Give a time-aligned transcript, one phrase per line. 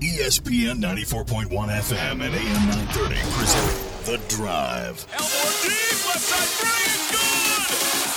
[0.00, 5.04] ESPN 94.1 FM and AM 930 present The Drive.
[5.12, 7.66] Elmore deep, left side three, good!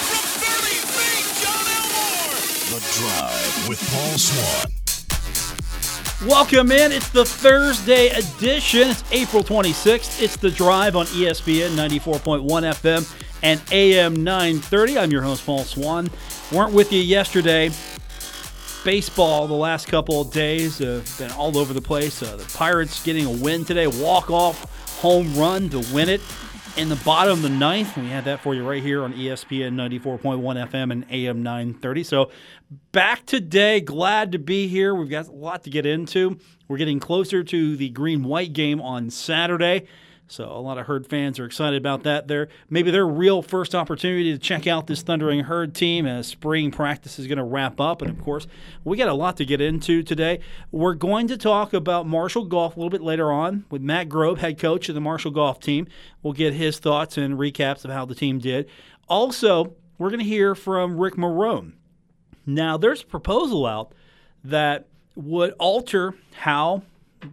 [0.06, 2.38] From 30 feet, John Elmore!
[2.70, 4.70] The Drive with Paul Swann.
[6.30, 6.92] Welcome in.
[6.92, 8.90] It's the Thursday edition.
[8.90, 10.22] It's April 26th.
[10.22, 13.12] It's The Drive on ESPN 94.1 FM
[13.42, 15.00] and AM 930.
[15.00, 16.12] I'm your host, Paul Swann.
[16.52, 17.72] Weren't with you yesterday.
[18.84, 22.24] Baseball the last couple of days have been all over the place.
[22.24, 26.22] Uh, the Pirates getting a win today, walk off home run to win it
[26.78, 27.96] in the bottom of the ninth.
[27.96, 32.04] We had that for you right here on ESPN 94.1 FM and AM 930.
[32.04, 32.32] So
[32.92, 33.82] back today.
[33.82, 34.96] Glad to be here.
[34.96, 36.40] We've got a lot to get into.
[36.68, 39.88] We're getting closer to the green white game on Saturday.
[40.32, 42.30] So a lot of Herd fans are excited about that.
[42.30, 46.72] They're maybe their real first opportunity to check out this Thundering Herd team as spring
[46.72, 48.02] practice is going to wrap up.
[48.02, 48.48] And of course,
[48.86, 50.40] we got a lot to get into today.
[50.72, 54.38] We're going to talk about Marshall Golf a little bit later on with Matt Grobe,
[54.38, 55.86] head coach of the Marshall Golf team.
[56.24, 58.70] We'll get his thoughts and recaps of how the team did.
[59.10, 61.74] Also, we're going to hear from Ric Morrone.
[62.46, 63.94] Now, there's a proposal out
[64.46, 66.84] that would alter how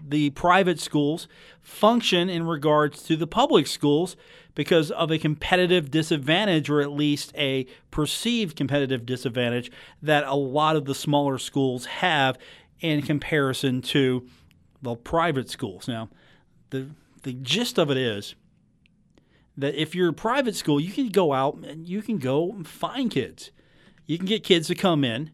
[0.08, 1.28] the private schools
[1.60, 4.16] function in regards to the public schools
[4.54, 9.70] because of a competitive disadvantage, or at least a perceived competitive disadvantage,
[10.02, 12.36] that a lot of the smaller schools have
[12.80, 14.26] in comparison to
[14.82, 15.86] the private schools.
[15.86, 16.08] Now,
[16.70, 16.88] the,
[17.22, 18.34] the gist of it is
[19.56, 23.10] that if you're a private school, you can go out and you can go find
[23.10, 23.50] kids.
[24.06, 25.30] You can get kids to come in.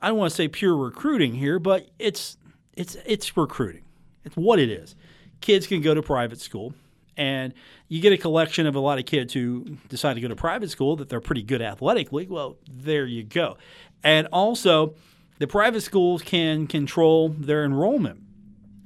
[0.00, 2.36] I don't want to say pure recruiting here, but it's
[2.74, 3.82] it's it's recruiting.
[4.24, 4.94] It's what it is.
[5.40, 6.74] Kids can go to private school,
[7.16, 7.52] and
[7.88, 10.70] you get a collection of a lot of kids who decide to go to private
[10.70, 12.26] school that they're pretty good athletically.
[12.26, 13.56] Well, there you go.
[14.04, 14.94] And also,
[15.38, 18.20] the private schools can control their enrollment.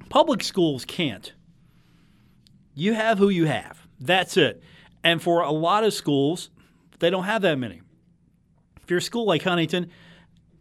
[0.09, 1.33] Public schools can't.
[2.75, 3.87] You have who you have.
[4.01, 4.63] That's it.
[5.03, 6.51] And for a lot of schools,
[6.99, 7.81] they don't have that many.
[8.83, 9.91] If you're a school like Huntington,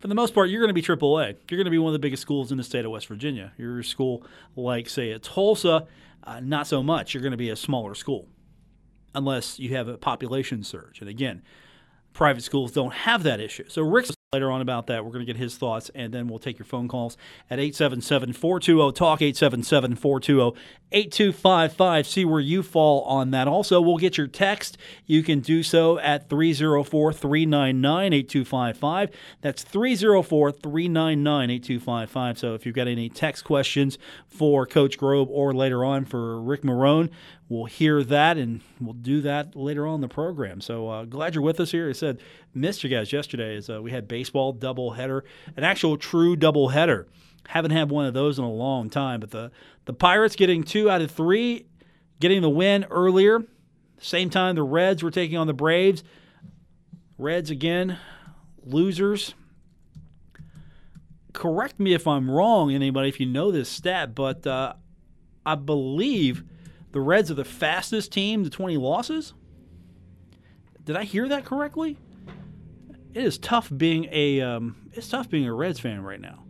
[0.06, 1.36] for the most part, you're going to be AAA.
[1.50, 3.54] You're going to be one of the biggest schools in the state of West Virginia.
[3.58, 4.24] You're school
[4.56, 5.88] like, say, at Tolsia,
[6.24, 7.16] uh, not so much.
[7.16, 8.28] You're going to be a smaller school
[9.16, 11.00] unless you have a population surge.
[11.02, 11.42] And again,
[12.14, 13.68] private schools don't have that issue.
[13.68, 15.06] So Ric's later on about that.
[15.06, 17.16] We're going to get his thoughts, and then we'll take your phone calls
[17.50, 20.56] at 877-420-TALK,
[20.92, 22.06] 877-420-8255.
[22.06, 23.48] See where you fall on that.
[23.48, 24.78] Also, we'll get your text.
[25.06, 29.10] You can do so at 304-399-8255.
[29.42, 32.38] That's 304-399-8255.
[32.38, 33.98] So if you've got any text questions
[34.28, 37.10] for Coach Grobe or later on for Ric Morrone,
[37.50, 40.62] we'll hear that and we'll do that later on in the program.
[40.62, 41.90] So uh, glad you're with us here.
[41.90, 42.20] I said
[42.54, 43.56] missed you guys yesterday.
[43.56, 45.24] As uh, we had baseball double header,
[45.56, 47.08] an actual true double header.
[47.48, 49.20] Haven't had one of those in a long time.
[49.20, 49.52] But the
[49.86, 51.68] the Pirates getting two out of three,
[52.20, 53.44] getting the win earlier.
[54.00, 56.04] Same time the Reds were taking on the Braves.
[57.18, 57.98] Reds again,
[58.64, 59.36] losers.
[61.34, 64.74] Correct me if I'm wrong, anybody, if you know this stat, but uh,
[65.46, 66.44] I believe
[66.96, 69.34] the Reds are the fastest team to 20 losses.
[70.86, 71.98] Did I hear that correctly?
[73.14, 76.46] It is tough being a um, it's tough being a Reds fan right now.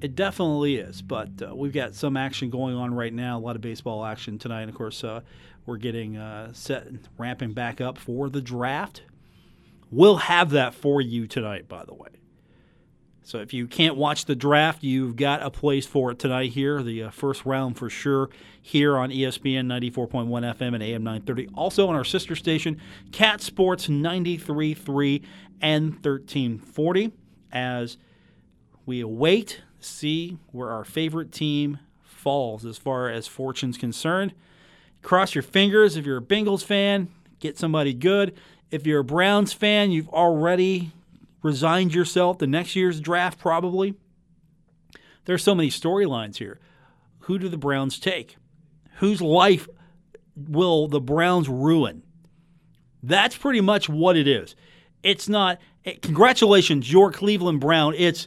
[0.00, 3.38] It definitely is, but uh, we've got some action going on right now.
[3.38, 5.20] A lot of baseball action tonight, and of course, uh,
[5.66, 9.02] we're getting uh, set, ramping back up for the draft.
[9.88, 12.08] We'll have that for you tonight, by the way.
[13.26, 16.82] So if you can't watch the draft, you've got a place for it tonight here.
[16.82, 18.28] The uh, first round for sure
[18.60, 21.48] here on ESPN 94.1 FM and AM 930.
[21.54, 22.78] Also on our sister station,
[23.12, 25.22] Cat Sports 93.3
[25.62, 27.12] and 1340
[27.50, 27.96] as
[28.84, 34.34] we await see where our favorite team falls as far as fortune's concerned.
[35.00, 37.08] Cross your fingers if you're a Bengals fan,
[37.40, 38.34] get somebody good.
[38.70, 40.92] If you're a Browns fan, you've already
[41.44, 43.94] resigned yourself to next year's draft, probably.
[45.26, 46.58] There's so many storylines here.
[47.20, 48.36] Who do the Browns take?
[48.96, 49.68] Whose life
[50.34, 52.02] will the Browns ruin?
[53.02, 54.56] That's pretty much what it is.
[55.02, 57.94] It's not, eh, congratulations, you're Cleveland Brown.
[57.96, 58.26] It's,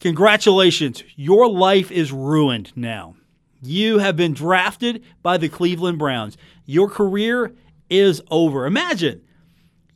[0.00, 3.14] congratulations, your life is ruined now.
[3.60, 6.38] You have been drafted by the Cleveland Browns.
[6.64, 7.54] Your career
[7.90, 8.64] is over.
[8.64, 9.22] Imagine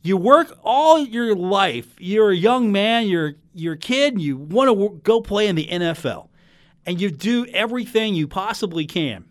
[0.03, 1.95] you work all your life.
[1.97, 5.67] You're a young man, you're you're a kid, you want to go play in the
[5.67, 6.29] NFL.
[6.85, 9.25] And you do everything you possibly can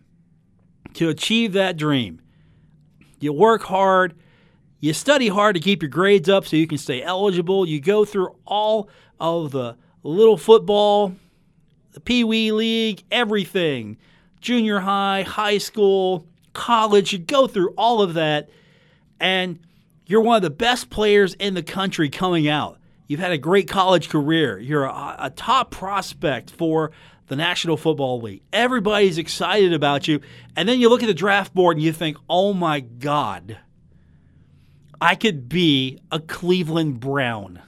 [0.95, 2.19] to achieve that dream.
[3.19, 4.15] You work hard,
[4.79, 7.67] you study hard to keep your grades up so you can stay eligible.
[7.67, 11.15] You go through all of the little football
[11.93, 13.97] the Pee Wee League, everything,
[14.41, 17.13] junior high, high school, college.
[17.13, 18.49] You go through all of that,
[19.19, 19.59] and
[20.05, 22.79] you're one of the best players in the country coming out.
[23.07, 24.59] You've had a great college career.
[24.59, 26.91] You're a, a top prospect for
[27.27, 28.43] the National Football League.
[28.51, 30.21] Everybody's excited about you.
[30.55, 33.57] And then you look at the draft board and you think, oh my God,
[34.99, 37.61] I could be a Cleveland Brown.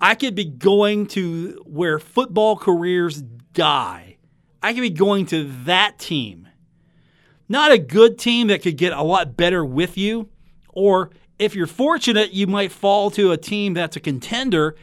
[0.00, 3.22] I could be going to where football careers
[3.52, 4.16] die.
[4.62, 6.48] I could be going to that team.
[7.48, 10.28] Not a good team that could get a lot better with you,
[10.74, 14.76] or if you're fortunate, you might fall to a team that's a contender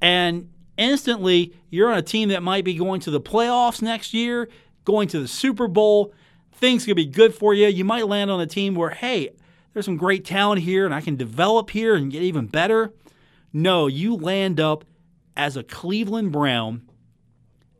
[0.00, 4.48] and instantly you're on a team that might be going to the playoffs next year,
[4.84, 6.12] going to the Super Bowl.
[6.52, 7.66] Things could be good for you.
[7.66, 9.30] You might land on a team where, hey,
[9.72, 12.92] there's some great talent here and I can develop here and get even better.
[13.52, 14.84] No, you land up
[15.36, 16.82] as a Cleveland Brown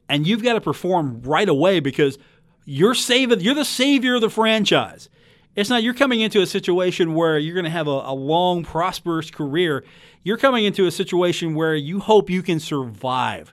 [0.08, 2.18] and you've got to perform right away because
[2.64, 5.08] you're saving, you're the savior of the franchise.
[5.58, 8.62] It's not you're coming into a situation where you're going to have a, a, long,
[8.62, 9.84] prosperous career.
[10.22, 13.52] You're coming into a situation where you hope you can survive.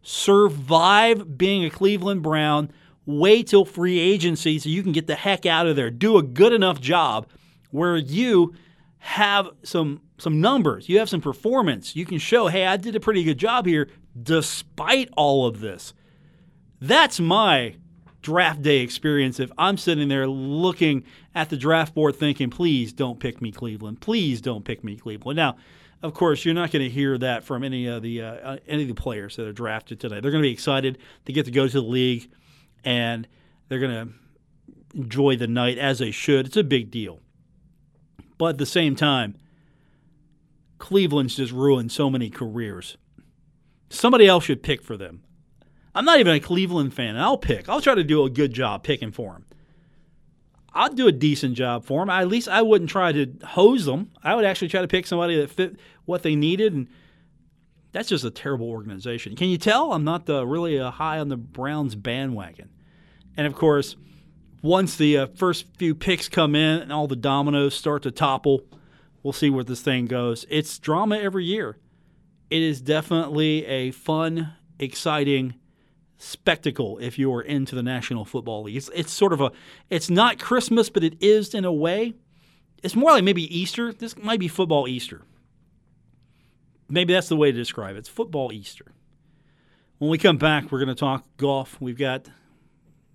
[0.00, 2.70] Survive being a Cleveland Brown.
[3.04, 5.90] Wait till free agency so you can get the heck out of there.
[5.90, 7.26] Do a good enough job
[7.72, 8.54] where you
[8.98, 11.96] have some some numbers, you have some performance.
[11.96, 13.88] You can show, hey, I did a pretty good job here
[14.22, 15.94] despite all of this.
[16.80, 17.74] That's my
[18.22, 23.18] draft day experience if I'm sitting there looking at the draft board thinking, please don't
[23.18, 24.00] pick me, Cleveland.
[24.00, 25.36] Please don't pick me, Cleveland.
[25.36, 25.56] Now,
[26.02, 28.82] of course, you're not going to hear that from any of the uh, uh, any
[28.82, 30.20] of the players that are drafted today.
[30.20, 32.30] They're going to be excited to get to go to the league,
[32.84, 33.28] and
[33.68, 36.46] they're going to enjoy the night as they should.
[36.46, 37.20] It's a big deal,
[38.38, 39.36] but at the same time,
[40.78, 42.96] Cleveland's just ruined so many careers.
[43.90, 45.22] Somebody else should pick for them.
[45.94, 47.68] I'm not even a Cleveland fan, and I'll pick.
[47.68, 49.44] I'll try to do a good job picking for him.
[50.72, 52.10] I'll do a decent job for them.
[52.10, 54.10] At least I wouldn't try to hose them.
[54.22, 56.88] I would actually try to pick somebody that fit what they needed, and
[57.92, 59.34] that's just a terrible organization.
[59.34, 62.70] Can you tell I'm not the, really high on the Browns bandwagon?
[63.36, 63.96] And of course,
[64.62, 68.62] once the uh, first few picks come in and all the dominoes start to topple,
[69.22, 70.46] we'll see where this thing goes.
[70.48, 71.78] It's drama every year.
[72.48, 75.54] It is definitely a fun, exciting
[76.20, 78.76] spectacle if you are into the National Football League.
[78.76, 79.52] It's, it's sort of a,
[79.88, 82.14] it's not Christmas, but it is in a way.
[82.82, 83.92] It's more like maybe Easter.
[83.92, 85.22] This might be football Easter.
[86.88, 88.00] Maybe that's the way to describe it.
[88.00, 88.92] It's football Easter.
[89.98, 91.80] When we come back, we're going to talk golf.
[91.80, 92.28] We've got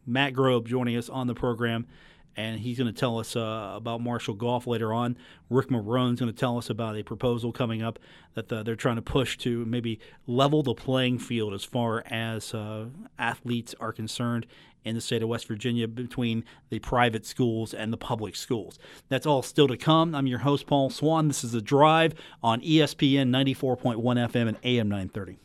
[0.06, 1.88] Matt Grobe joining us on the program
[2.36, 5.18] and he's going to tell us uh, about Marshall Golf later on.
[5.50, 8.00] Ric Morrone's going to tell us about a proposal coming up
[8.34, 12.54] that uh, they're trying to push to maybe level the playing field as far as
[12.54, 12.86] uh,
[13.18, 14.46] athletes are concerned
[14.84, 18.78] in the state of West Virginia between the private schools and the public schools.
[19.10, 20.14] That's all still to come.
[20.14, 21.28] I'm your host, Paul Swann.
[21.28, 25.40] This is The Drive on ESPN 94.1 FM and AM 930.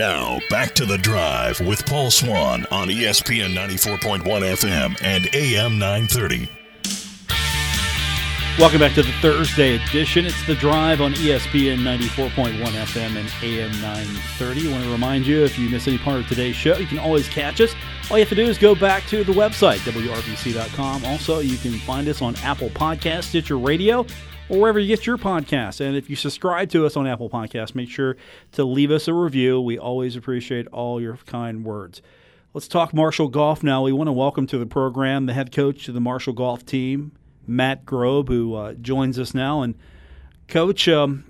[0.00, 6.48] Now, back to the drive with Paul Swann on ESPN 94.1 FM and AM 930.
[8.58, 10.24] Welcome back to the Thursday edition.
[10.24, 14.68] It's the drive on ESPN 94.1 FM and AM 930.
[14.68, 16.98] I want to remind you if you miss any part of today's show, you can
[16.98, 17.74] always catch us.
[18.10, 21.04] All you have to do is go back to the website, WRVC.com.
[21.04, 24.06] Also, you can find us on Apple Podcasts, Stitcher Radio,
[24.50, 25.80] or wherever you get your podcasts.
[25.80, 28.16] And if you subscribe to us on Apple Podcasts, make sure
[28.52, 29.60] to leave us a review.
[29.60, 32.02] We always appreciate all your kind words.
[32.52, 33.84] Let's talk Marshall Golf now.
[33.84, 37.12] We want to welcome to the program the head coach of the Marshall Golf team,
[37.46, 39.62] Matt Grobe, who uh, joins us now.
[39.62, 39.76] And,
[40.48, 41.24] Coach, um,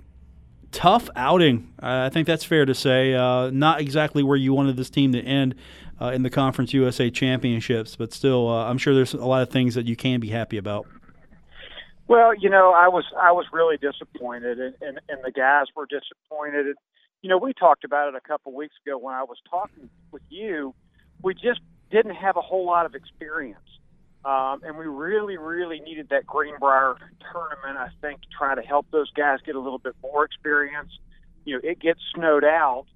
[0.71, 1.71] tough outing.
[1.81, 3.13] Uh, I think that's fair to say.
[3.13, 5.53] Uh, not exactly where you wanted this team to end
[6.01, 9.49] uh, in the Conference USA Championships, but still, uh, I'm sure there's a lot of
[9.49, 10.87] things that you can be happy about.
[12.11, 15.85] Well, you know, I was I was really disappointed, and, and and the guys were
[15.85, 16.65] disappointed.
[16.65, 16.75] And
[17.21, 20.21] you know, we talked about it a couple weeks ago when I was talking with
[20.27, 20.75] you.
[21.23, 23.63] We just didn't have a whole lot of experience,
[24.25, 26.97] um, and we really, really needed that Greenbrier
[27.31, 27.77] tournament.
[27.77, 30.91] I think to try to help those guys get a little bit more experience.
[31.45, 32.87] You know, it gets snowed out,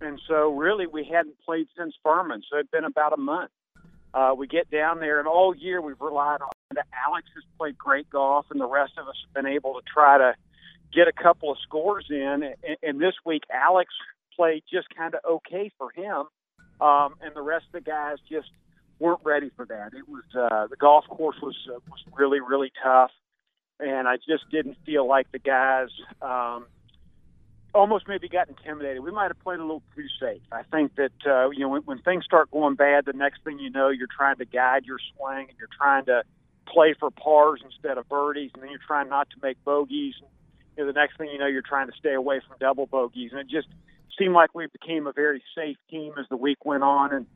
[0.00, 3.50] and so really we hadn't played since Furman, so it'd been about a month.
[4.14, 6.86] Uh, we get down there, and all year we've relied on that.
[7.06, 10.16] Alex has played great golf, and the rest of us have been able to try
[10.18, 10.34] to
[10.94, 12.44] get a couple of scores in.
[12.44, 13.90] And, and this week, Alex
[14.36, 16.26] played just kind of okay for him.
[16.80, 18.48] um, and the rest of the guys just
[18.98, 19.92] weren't ready for that.
[19.94, 23.10] It was uh, the golf course was uh, was really really tough,
[23.80, 25.88] and I just didn't feel like the guys
[26.22, 26.66] um,
[27.74, 29.02] almost maybe got intimidated.
[29.02, 30.40] We might have played a little too safe.
[30.52, 33.58] I think that uh, you know when, when things start going bad, the next thing
[33.58, 36.22] you know, you're trying to guide your swing and you're trying to
[36.66, 40.14] play for pars instead of birdies, and then you're trying not to make bogeys.
[40.76, 43.32] You know, the next thing you know, you're trying to stay away from double bogeys,
[43.32, 43.68] and it just
[44.18, 47.12] seemed like we became a very safe team as the week went on.
[47.12, 47.26] And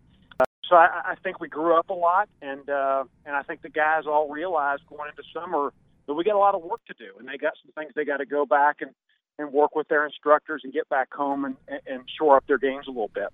[0.40, 3.62] uh, so I, I think we grew up a lot, and uh, and I think
[3.62, 5.72] the guys all realized going into summer
[6.06, 8.04] that we got a lot of work to do, and they got some things they
[8.04, 8.92] got to go back and
[9.38, 12.86] and work with their instructors and get back home and, and shore up their games
[12.86, 13.28] a little bit.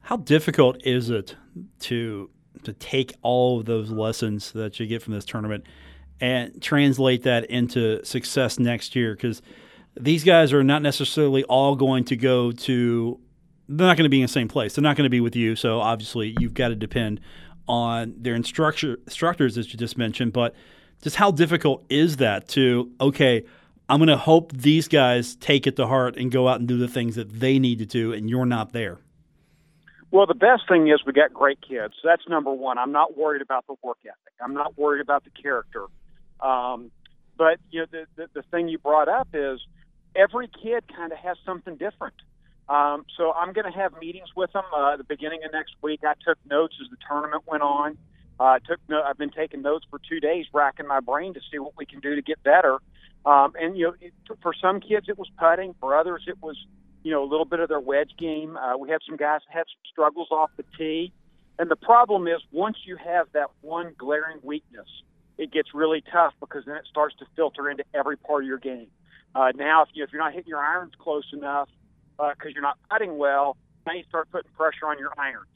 [0.00, 1.36] How difficult is it
[1.80, 2.30] to
[2.64, 5.64] to take all of those lessons that you get from this tournament
[6.20, 9.14] and translate that into success next year?
[9.14, 9.42] Because
[9.96, 13.20] these guys are not necessarily all going to go to
[13.68, 14.74] they're not going to be in the same place.
[14.74, 15.54] They're not going to be with you.
[15.54, 17.20] So obviously you've got to depend
[17.68, 20.32] on their instructor, instructors, as you just mentioned.
[20.32, 20.54] But
[21.02, 23.44] just how difficult is that to, okay,
[23.88, 26.76] I'm going to hope these guys take it to heart and go out and do
[26.76, 28.98] the things that they need to do, and you're not there.
[30.10, 31.94] Well, the best thing is we got great kids.
[32.02, 32.78] That's number one.
[32.78, 34.32] I'm not worried about the work ethic.
[34.42, 35.86] I'm not worried about the character.
[36.40, 36.90] Um,
[37.36, 39.60] but you know, the, the the thing you brought up is
[40.16, 42.14] every kid kind of has something different.
[42.68, 46.00] Um, so I'm going to have meetings with them uh, the beginning of next week.
[46.04, 47.96] I took notes as the tournament went on.
[48.40, 51.58] Uh, took no, I've been taking notes for two days, racking my brain to see
[51.58, 52.78] what we can do to get better.
[53.26, 55.74] Um, and you know, it, for some kids it was putting.
[55.80, 56.56] For others it was,
[57.02, 58.56] you know, a little bit of their wedge game.
[58.56, 61.12] Uh, we had some guys that had some struggles off the tee.
[61.58, 64.86] And the problem is once you have that one glaring weakness,
[65.38, 68.58] it gets really tough because then it starts to filter into every part of your
[68.58, 68.88] game.
[69.34, 71.68] Uh, now, if, you, if you're not hitting your irons close enough
[72.16, 73.56] because uh, you're not putting well,
[73.86, 75.46] now you start putting pressure on your irons.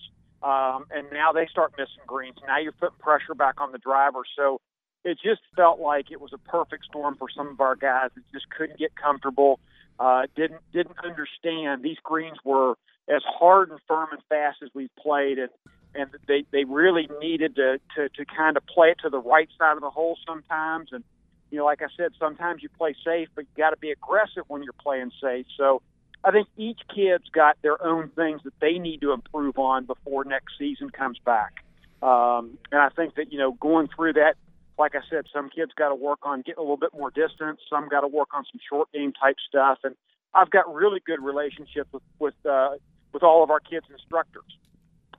[0.42, 2.36] Um, and now they start missing greens.
[2.46, 4.22] Now you're putting pressure back on the driver.
[4.36, 4.60] So
[5.04, 8.22] it just felt like it was a perfect storm for some of our guys that
[8.32, 9.58] just couldn't get comfortable,
[9.98, 12.76] uh, didn't didn't understand these greens were
[13.08, 15.50] as hard and firm and fast as we've played, and
[15.94, 19.48] and they they really needed to to to kind of play it to the right
[19.58, 21.02] side of the hole sometimes, and
[21.50, 24.44] you know, like I said, sometimes you play safe, but you got to be aggressive
[24.48, 25.46] when you're playing safe.
[25.56, 25.82] So.
[26.24, 30.22] I think each kid's got their own things that they need to improve on before
[30.22, 31.64] next season comes back.
[32.00, 34.36] Um, and I think that, you know, going through that
[34.78, 37.60] like I said, some kids got to work on getting a little bit more distance.
[37.68, 39.78] Some got to work on some short game type stuff.
[39.84, 39.94] And
[40.34, 42.76] I've got really good relationships with with uh,
[43.12, 44.58] with all of our kids' instructors.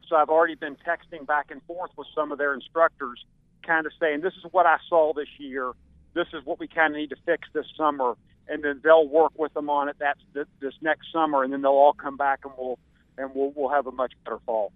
[0.10, 3.24] So I've already been texting back and forth with some of their instructors,
[3.66, 5.72] kind of saying, "This is what I saw this year.
[6.14, 8.16] This is what we kind of need to fix this summer."
[8.48, 9.96] And then they'll work with them on it.
[10.00, 12.80] That's this next summer, and then they'll all come back and we'll
[13.18, 14.72] and we'll we'll have a much better fall.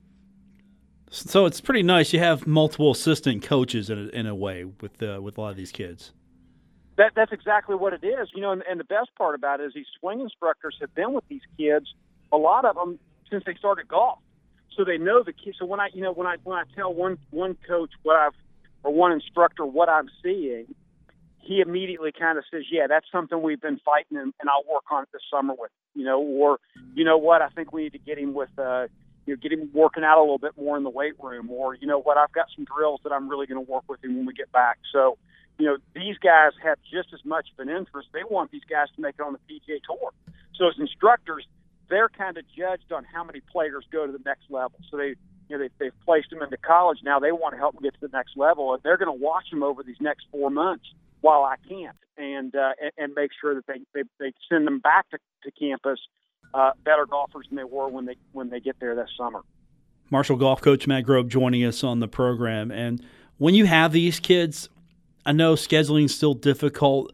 [1.09, 2.11] So it's pretty nice.
[2.11, 5.51] You have multiple assistant coaches in a, in a way with uh, with a lot
[5.51, 6.11] of these kids.
[6.97, 8.29] That that's exactly what it is.
[8.35, 11.13] You know, and, and the best part about it is these swing instructors have been
[11.13, 11.93] with these kids,
[12.31, 12.99] a lot of them
[13.29, 14.19] since they started golf,
[14.75, 15.57] so they know the kids.
[15.59, 18.33] So when I you know when I when I tell one one coach what I've
[18.83, 20.75] or one instructor what I'm seeing,
[21.39, 24.83] he immediately kind of says, "Yeah, that's something we've been fighting, and, and I'll work
[24.91, 26.59] on it this summer with you know." Or
[26.93, 28.49] you know what, I think we need to get him with.
[28.57, 28.87] Uh,
[29.27, 31.75] you know, get him working out a little bit more in the weight room, or
[31.75, 34.15] you know what, I've got some drills that I'm really going to work with him
[34.15, 34.79] when we get back.
[34.91, 35.17] So,
[35.59, 38.07] you know, these guys have just as much of an interest.
[38.13, 40.11] They want these guys to make it on the PGA Tour.
[40.55, 41.45] So, as instructors,
[41.89, 44.79] they're kind of judged on how many players go to the next level.
[44.89, 45.15] So they,
[45.49, 46.99] you know, they, they've placed them into college.
[47.03, 49.23] Now they want to help them get to the next level, and they're going to
[49.23, 50.85] watch them over these next four months
[51.19, 54.79] while I can't, and uh, and, and make sure that they, they they send them
[54.79, 55.99] back to, to campus
[56.53, 59.41] uh, better golfers than they were when they when they get there this summer.
[60.09, 63.03] Marshall golf coach Matt Grobe joining us on the program, and
[63.37, 64.69] when you have these kids,
[65.25, 67.13] I know scheduling is still difficult.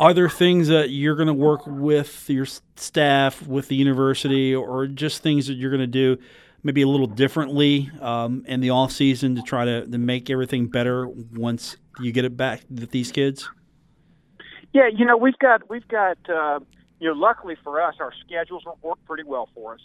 [0.00, 4.86] Are there things that you're going to work with your staff, with the university, or
[4.86, 6.18] just things that you're going to do
[6.62, 10.66] maybe a little differently um, in the off season to try to, to make everything
[10.66, 13.48] better once you get it back with these kids?
[14.72, 16.60] Yeah, you know we've got we've got uh,
[17.00, 19.80] you know, luckily for us, our schedules work pretty well for us.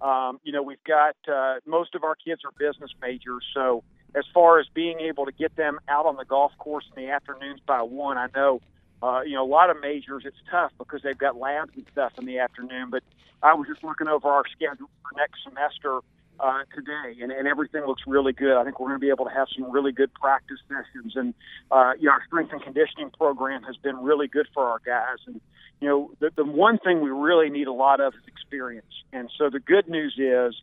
[0.00, 3.82] Um, you know, we've got uh, most of our kids are business majors, so
[4.14, 7.10] as far as being able to get them out on the golf course in the
[7.10, 8.60] afternoons by one, I know,
[9.02, 12.12] uh, you know, a lot of majors it's tough because they've got labs and stuff
[12.18, 12.90] in the afternoon.
[12.90, 13.02] But
[13.42, 16.00] I was just looking over our schedule for next semester
[16.40, 18.56] uh, today, and, and everything looks really good.
[18.56, 21.34] I think we're going to be able to have some really good practice sessions, and
[21.70, 25.18] uh, you know, our strength and conditioning program has been really good for our guys.
[25.26, 25.40] And
[25.80, 28.92] you know, the, the one thing we really need a lot of is experience.
[29.12, 30.60] And so the good news is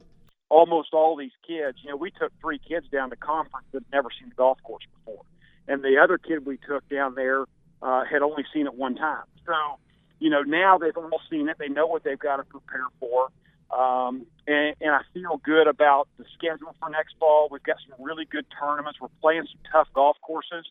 [0.49, 3.91] almost all these kids, you know, we took three kids down to conference that had
[3.93, 5.23] never seen the golf course before,
[5.67, 7.45] and the other kid we took down there
[7.81, 9.23] uh, had only seen it one time.
[9.45, 9.53] So,
[10.19, 11.57] you know, now they've all seen it.
[11.57, 13.29] They know what they've got to prepare for.
[13.71, 17.47] Um, and, and I feel good about the schedule for next fall.
[17.49, 18.99] We've got some really good tournaments.
[18.99, 20.65] We're playing some tough golf courses.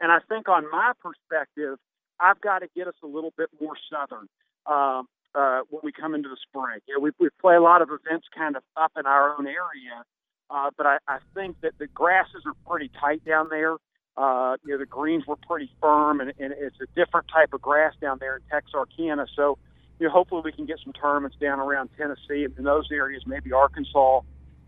[0.00, 1.78] And I think, on my perspective,
[2.20, 4.28] I've got to get us a little bit more southern
[4.66, 6.78] um, uh, when we come into the spring.
[6.86, 9.46] You know, we, we play a lot of events kind of up in our own
[9.46, 10.04] area,
[10.50, 13.76] uh, but I, I think that the grasses are pretty tight down there.
[14.16, 17.60] Uh, you know, the greens were pretty firm, and, and it's a different type of
[17.60, 19.26] grass down there in Texarkana.
[19.34, 19.58] So,
[19.98, 23.22] you know, hopefully we can get some tournaments down around Tennessee and in those areas,
[23.26, 24.20] maybe Arkansas,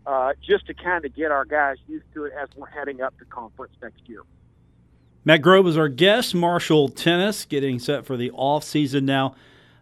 [0.05, 3.17] uh, just to kind of get our guys used to it as we're heading up
[3.19, 4.21] to conference next year.
[5.25, 6.33] Matt Grobe is our guest.
[6.33, 9.35] Marshall Tennis getting set for the off season now.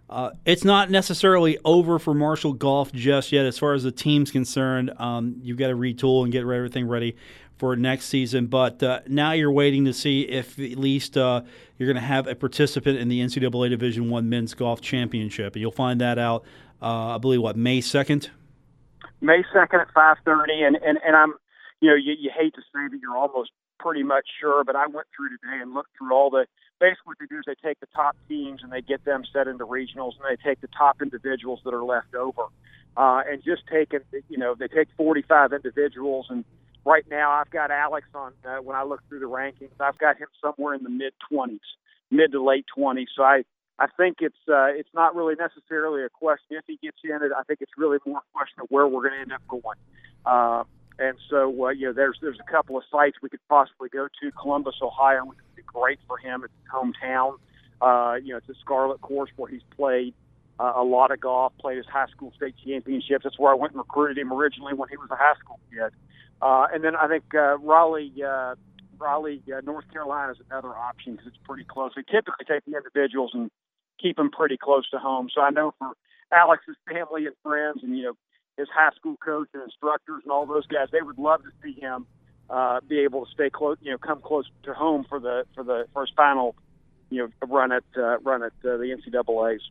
[0.09, 4.31] Uh, it's not necessarily over for Marshall Golf just yet, as far as the team's
[4.31, 4.91] concerned.
[4.97, 7.15] Um, you've got to retool and get everything ready
[7.57, 8.47] for next season.
[8.47, 11.41] But uh, now you're waiting to see if at least uh,
[11.77, 15.61] you're going to have a participant in the NCAA Division One Men's Golf Championship, and
[15.61, 16.43] you'll find that out.
[16.81, 18.29] Uh, I believe what May second.
[19.21, 21.33] May second at five thirty, and and and I'm,
[21.79, 24.87] you know, you, you hate to say that you're almost pretty much sure, but I
[24.87, 26.45] went through today and looked through all the.
[26.77, 29.47] Basically, what they do is they take the top teams and they get them set
[29.47, 32.43] into regionals, and they take the top individuals that are left over,
[32.97, 34.05] uh, and just take it.
[34.27, 36.43] You know, they take 45 individuals, and
[36.85, 38.33] right now I've got Alex on.
[38.45, 41.59] Uh, when I look through the rankings, I've got him somewhere in the mid 20s,
[42.11, 43.07] mid to late 20s.
[43.15, 43.43] So I.
[43.77, 47.33] I think it's uh, it's not really necessarily a question if he gets in it.
[47.37, 49.75] I think it's really more a question of where we're going to end up going.
[50.25, 50.63] Uh,
[50.97, 54.07] and so, uh, you know, there's there's a couple of sites we could possibly go
[54.21, 54.31] to.
[54.31, 56.43] Columbus, Ohio, would be great for him.
[56.45, 57.35] It's his hometown.
[57.81, 60.13] Uh, you know, it's a Scarlet course where he's played
[60.59, 63.23] uh, a lot of golf, played his high school state championships.
[63.23, 65.91] That's where I went and recruited him originally when he was a high school kid.
[66.45, 68.53] Uh, and then I think uh, Raleigh, uh,
[68.99, 71.93] Raleigh, uh, North Carolina is another option because it's pretty close.
[71.97, 73.49] We typically take the individuals and
[73.99, 75.27] keep them pretty close to home.
[75.33, 75.93] So I know for
[76.31, 78.13] Alex's family and friends, and you know,
[78.59, 81.79] his high school coach and instructors and all those guys, they would love to see
[81.81, 82.05] him
[82.51, 85.63] uh, be able to stay close, you know, come close to home for the for
[85.63, 86.55] the first final,
[87.09, 89.63] you know, run at uh, run at uh, the NCAA's.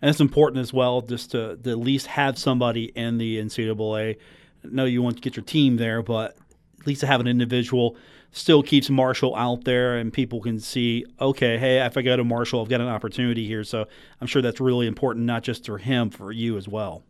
[0.00, 4.18] And it's important as well just to, to at least have somebody in the NCAA.
[4.64, 6.36] No, you want to get your team there, but
[6.80, 7.96] at least to have an individual
[8.32, 12.24] still keeps Marshall out there and people can see, okay, hey, if I go to
[12.24, 13.64] Marshall, I've got an opportunity here.
[13.64, 13.86] So
[14.20, 17.02] I'm sure that's really important, not just for him, for you as well.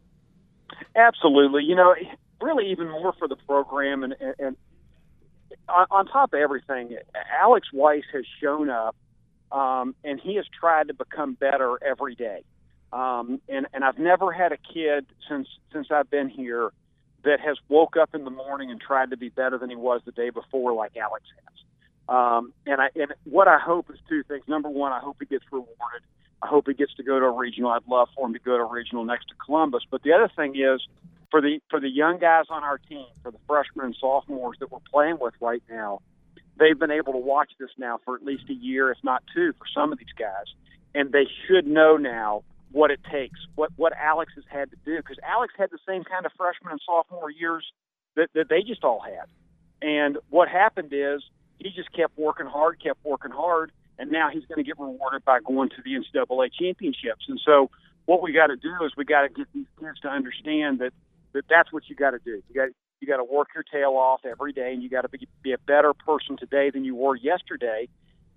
[0.97, 1.65] Absolutely.
[1.65, 1.95] You know,
[2.41, 4.57] really even more for the program and, and, and
[5.69, 6.97] on, on top of everything,
[7.41, 8.97] Alex Weiss has shown up
[9.53, 12.45] um, and he has tried to become better every day.
[12.93, 16.73] Um, and, and I've never had a kid since since I've been here
[17.25, 20.01] that has woke up in the morning and tried to be better than he was
[20.05, 21.65] the day before, like Alex has.
[22.09, 24.43] Um, and I and what I hope is two things.
[24.49, 26.03] Number one, I hope he gets rewarded
[26.43, 27.71] I hope he gets to go to a regional.
[27.71, 29.83] I'd love for him to go to a regional next to Columbus.
[29.91, 30.81] But the other thing is,
[31.31, 34.73] for the for the young guys on our team, for the freshmen and sophomores that
[34.73, 36.01] we're playing with right now,
[36.59, 39.53] they've been able to watch this now for at least a year, if not two,
[39.53, 40.47] for some of these guys,
[40.95, 44.97] and they should know now what it takes, what what Alex has had to do,
[44.97, 47.65] because Alex had the same kind of freshman and sophomore years
[48.17, 49.27] that, that they just all had,
[49.83, 51.23] and what happened is
[51.59, 55.25] he just kept working hard, kept working hard, and now he's going to get rewarded
[55.25, 57.27] by going to the NCAA championships.
[57.29, 57.71] And so,
[58.07, 60.93] what we got to do is we got to get these kids to understand that
[61.33, 62.43] that that's what you got to do.
[62.49, 62.69] You got
[63.01, 65.53] you got to work your tail off every day, and you got to be, be
[65.53, 67.89] a better person today than you were yesterday.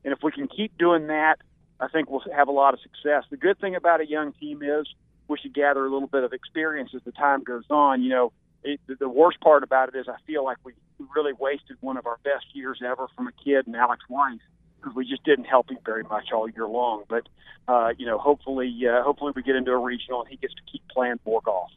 [0.06, 1.36] And if we can keep doing that,
[1.80, 3.24] I think we'll have a lot of success.
[3.30, 4.88] The good thing about a young team is
[5.28, 8.04] we should gather a little bit of experience as the time goes on.
[8.04, 8.34] You know,
[8.64, 10.74] it, the worst part about it is I feel like we
[11.16, 14.40] really wasted one of our best years ever from a kid and Alex Weiss
[14.78, 17.04] because we just didn't help him very much all year long.
[17.08, 17.28] But
[17.68, 20.62] uh, you know, hopefully, uh, hopefully we get into a regional and he gets to
[20.72, 21.72] keep playing more golf.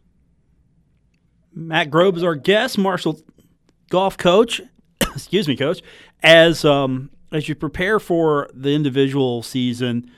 [1.54, 3.20] Matt Grobe is our guest, Marshall
[3.88, 4.60] golf coach.
[5.00, 5.82] Excuse me, coach.
[6.22, 10.10] As um, as you prepare for the individual season,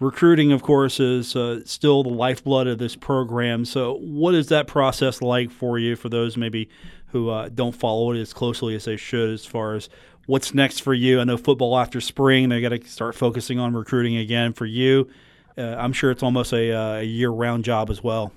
[0.00, 3.64] recruiting, of course, is uh, still the lifeblood of this program.
[3.64, 5.96] So, what is that process like for you?
[5.96, 6.68] For those maybe
[7.08, 9.88] who uh, don't follow it as closely as they should, as far as
[10.26, 11.20] what's next for you?
[11.20, 15.08] I know football after spring, they got to start focusing on recruiting again for you.
[15.56, 18.32] Uh, I'm sure it's almost a, uh, a year-round job as well.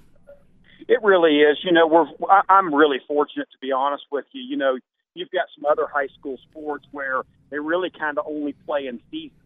[0.87, 1.57] It really is.
[1.63, 2.07] You know, we're
[2.47, 4.41] I'm really fortunate to be honest with you.
[4.41, 4.77] You know,
[5.13, 8.99] you've got some other high school sports where they really kind of only play in
[9.11, 9.37] season.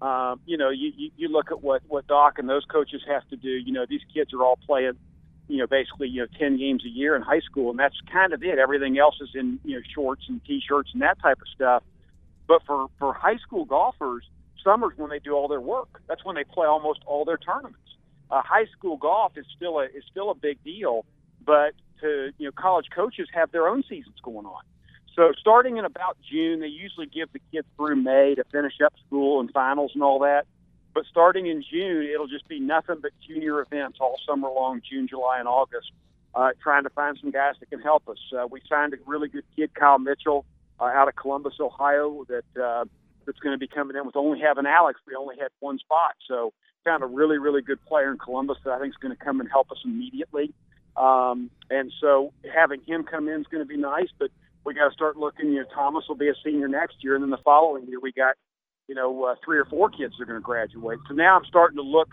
[0.00, 3.28] Um, you know, you, you you look at what what Doc and those coaches have
[3.28, 3.50] to do.
[3.50, 4.96] You know, these kids are all playing
[5.50, 8.32] you know, basically, you know, 10 games a year in high school, and that's kind
[8.32, 8.58] of it.
[8.58, 11.82] Everything else is in, you know, shorts and t-shirts and that type of stuff.
[12.46, 14.24] But for, for high school golfers,
[14.62, 16.00] summer's when they do all their work.
[16.06, 17.78] That's when they play almost all their tournaments.
[18.30, 21.04] Uh, high school golf is still a, is still a big deal,
[21.44, 24.62] but to, you know, college coaches have their own seasons going on.
[25.16, 28.94] So starting in about June, they usually give the kids through May to finish up
[29.06, 30.46] school and finals and all that.
[30.94, 35.06] But starting in June, it'll just be nothing but junior events all summer long, June,
[35.08, 35.92] July, and August,
[36.34, 38.18] uh, trying to find some guys that can help us.
[38.36, 40.44] Uh, we signed a really good kid, Kyle Mitchell,
[40.80, 42.84] uh, out of Columbus, Ohio, that uh,
[43.26, 45.00] that's going to be coming in with only having Alex.
[45.06, 46.52] We only had one spot, so
[46.84, 49.40] found a really, really good player in Columbus that I think is going to come
[49.40, 50.52] and help us immediately.
[50.96, 54.30] Um, and so having him come in is going to be nice, but
[54.64, 55.52] we got to start looking.
[55.52, 58.12] You know, Thomas will be a senior next year, and then the following year we
[58.12, 58.34] got
[58.90, 60.98] you know, uh, three or four kids that are going to graduate.
[61.06, 62.08] So now I'm starting to look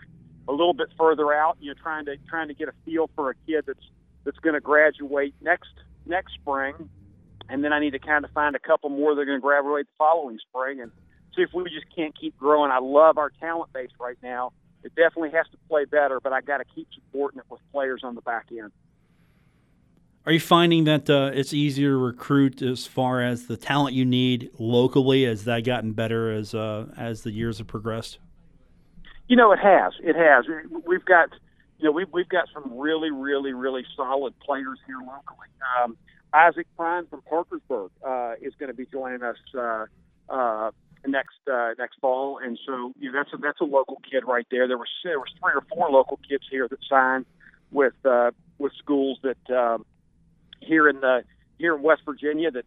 [0.46, 1.58] a little bit further out.
[1.60, 3.84] You know, trying to trying to get a feel for a kid that's
[4.24, 5.70] that's going to graduate next
[6.06, 6.88] next spring,
[7.48, 9.42] and then I need to kind of find a couple more that are going to
[9.42, 10.92] graduate the following spring, and
[11.34, 12.70] see if we just can't keep growing.
[12.70, 14.52] I love our talent base right now.
[14.84, 18.02] It definitely has to play better, but I got to keep supporting it with players
[18.04, 18.70] on the back end.
[20.26, 24.04] Are you finding that uh, it's easier to recruit as far as the talent you
[24.04, 25.24] need locally?
[25.24, 28.18] Has that gotten better as uh, as the years have progressed?
[29.28, 29.92] You know, it has.
[30.02, 30.44] It has.
[30.86, 31.30] We've got,
[31.78, 35.48] you know, we've we've got some really, really, really solid players here locally.
[35.82, 35.96] Um,
[36.34, 39.86] Isaac Prime from Parkersburg uh, is going to be joining us uh,
[40.28, 40.70] uh,
[41.06, 44.46] next uh, next fall, and so you know, that's a that's a local kid right
[44.50, 44.68] there.
[44.68, 47.24] There was there was three or four local kids here that signed
[47.70, 49.56] with uh, with schools that.
[49.56, 49.86] Um,
[50.60, 51.24] here in the
[51.58, 52.64] here in West Virginia that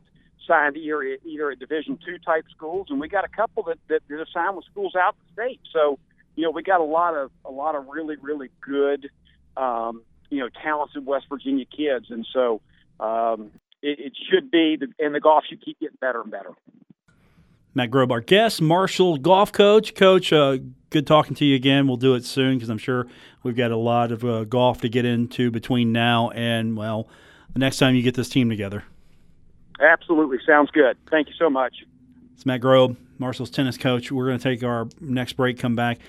[0.47, 4.01] signed either either at Division two type schools, and we got a couple that that
[4.11, 5.59] are signed with schools out the state.
[5.71, 5.99] So
[6.35, 9.09] you know we got a lot of a lot of really really good
[9.57, 12.61] um, you know talented West Virginia kids, and so
[12.99, 13.51] um,
[13.81, 16.51] it, it should be and the golf should keep getting better and better.
[17.73, 19.95] Matt Grobe, our guest, Marshall golf coach.
[19.95, 20.57] Coach, uh,
[20.89, 21.87] good talking to you again.
[21.87, 23.07] We'll do it soon because I'm sure
[23.43, 27.07] we've got a lot of uh, golf to get into between now and well
[27.53, 28.83] the next time you get this team together.
[29.79, 30.37] Absolutely.
[30.45, 30.97] Sounds good.
[31.09, 31.83] Thank you so much.
[32.33, 34.11] It's Matt Grobe, Marshall's tennis coach.
[34.11, 35.99] We're going to take our next break, come back.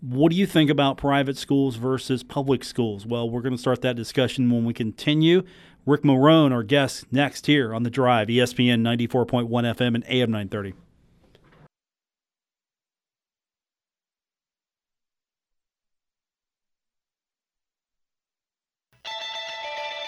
[0.00, 3.06] What do you think about private schools versus public schools?
[3.06, 5.42] Well, we're going to start that discussion when we continue.
[5.86, 10.74] Ric Morrone, our guest, next here on The Drive, ESPN 94.1 FM and AM 930.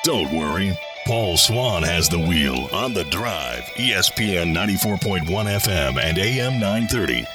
[0.04, 0.78] Don't worry.
[1.06, 3.62] Paul Swann has the wheel on the drive.
[3.76, 7.26] ESPN 94.1 FM and AM 930.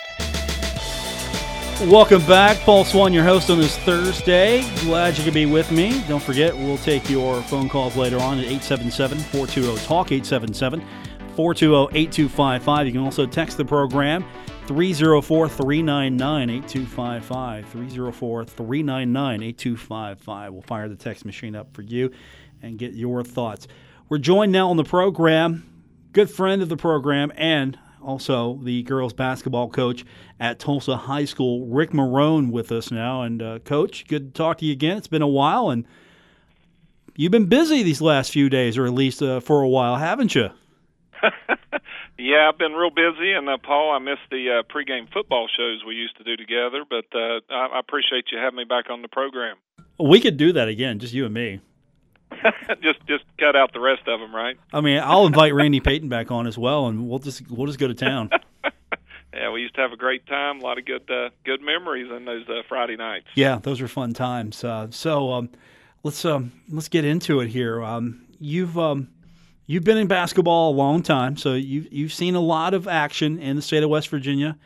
[1.92, 2.60] Welcome back.
[2.60, 4.62] Paul Swann, your host on this Thursday.
[4.82, 6.04] Glad you could be with me.
[6.08, 10.82] Don't forget, we'll take your phone calls later on at 877 420 TALK, 877
[11.36, 12.86] 420 8255.
[12.86, 14.24] You can also text the program
[14.68, 17.68] 304 399 8255.
[17.68, 20.54] 304 399 8255.
[20.54, 22.12] We'll fire the text machine up for you
[22.62, 23.68] and get your thoughts.
[24.10, 29.14] We're joined now on the program, good friend of the program, and also the girls
[29.14, 30.06] basketball coach
[30.40, 33.22] at Tolsia High School, Ric Morrone, with us now.
[33.22, 34.98] And uh, coach, good to talk to you again.
[34.98, 35.86] It's been a while, and
[37.16, 40.36] you've been busy these last few days, or at least uh, for a while, haven't
[40.36, 40.50] you?
[42.18, 45.84] yeah, I've been real busy, and uh, Paul, I missed the uh, pregame football shows
[45.86, 49.02] we used to do together, but uh, I, I appreciate you having me back on
[49.02, 49.58] the program.
[50.00, 51.60] We could do that again, just you and me.
[52.82, 54.58] just just cut out the rest of them, right?
[54.74, 57.80] I mean, I'll invite Randy Payton back on as well, and we'll just we'll just
[57.80, 58.30] go to town.
[59.34, 60.60] yeah, we used to have a great time.
[60.60, 63.28] A lot of good uh, good memories on those uh, Friday nights.
[63.36, 64.64] Yeah, those were fun times.
[64.64, 65.50] Uh, so um,
[66.04, 67.84] let's um, let's get into it here.
[67.84, 69.10] Um, you've um,
[69.68, 73.40] you've been in basketball a long time, so you've you've seen a lot of action
[73.40, 74.58] in the state of West Virginia.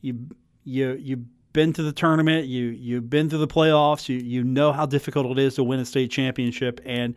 [0.00, 0.18] You
[0.64, 4.72] you you been to the tournament, you you've been to the playoffs, you you know
[4.72, 7.14] how difficult it is to win a state championship, and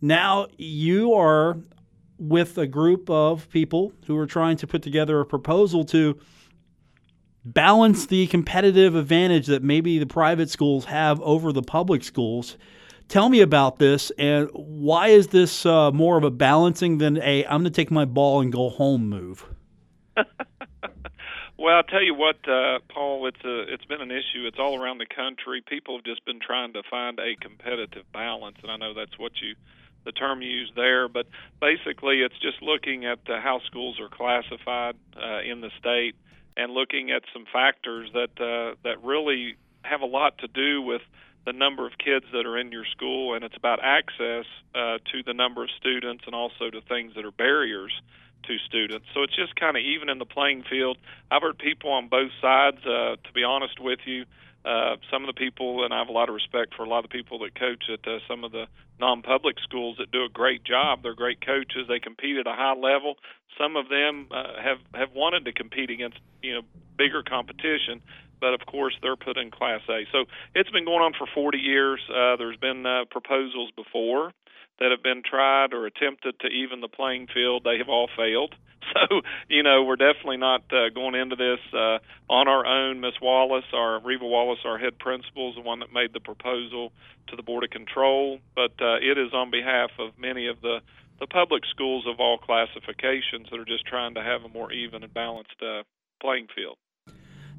[0.00, 1.58] now you are
[2.18, 6.18] with a group of people who are trying to put together a proposal to
[7.44, 12.56] balance the competitive advantage that maybe the private schools have over the public schools.
[13.08, 17.44] Tell me about this and why is this uh, more of a balancing than a
[17.44, 19.44] I'm going to take my ball and go home move?
[21.58, 23.26] Well, I'll tell you what, uh, Paul.
[23.28, 24.46] It's a it's been an issue.
[24.46, 25.62] It's all around the country.
[25.66, 29.32] People have just been trying to find a competitive balance, and I know that's what
[29.40, 29.54] you
[30.04, 31.08] the term used there.
[31.08, 31.26] But
[31.60, 36.14] basically, it's just looking at uh, how schools are classified uh, in the state
[36.58, 41.02] and looking at some factors that uh, that really have a lot to do with
[41.46, 45.22] the number of kids that are in your school, and it's about access uh, to
[45.24, 47.92] the number of students and also to things that are barriers
[48.46, 49.06] to students.
[49.14, 50.98] So it's just kind of even in the playing field.
[51.30, 52.78] I've heard people on both sides.
[52.84, 54.24] Uh, to be honest with you,
[54.66, 57.04] uh, some of the people, and I have a lot of respect for a lot
[57.04, 58.66] of the people that coach at uh, some of the
[58.98, 61.02] non-public schools that do a great job.
[61.02, 61.86] They're great coaches.
[61.88, 63.14] They compete at a high level.
[63.56, 66.62] Some of them uh, have have wanted to compete against you know
[66.98, 68.02] bigger competition,
[68.40, 70.04] but of course they're put in Class A.
[70.10, 72.00] So it's been going on for 40 years.
[72.10, 74.32] Uh, there's been uh, proposals before
[74.78, 77.62] that have been tried or attempted to even the playing field.
[77.64, 78.54] They have all failed.
[78.94, 81.98] So, you know, we're definitely not uh, going into this uh,
[82.30, 83.00] on our own.
[83.00, 86.92] Miss Wallace, our Reva Wallace, our head principal, is the one that made the proposal
[87.26, 90.78] to the Board of Control, but uh, it is on behalf of many of the
[91.18, 95.02] the public schools of all classifications that are just trying to have a more even
[95.02, 95.82] and balanced uh,
[96.20, 96.76] playing field.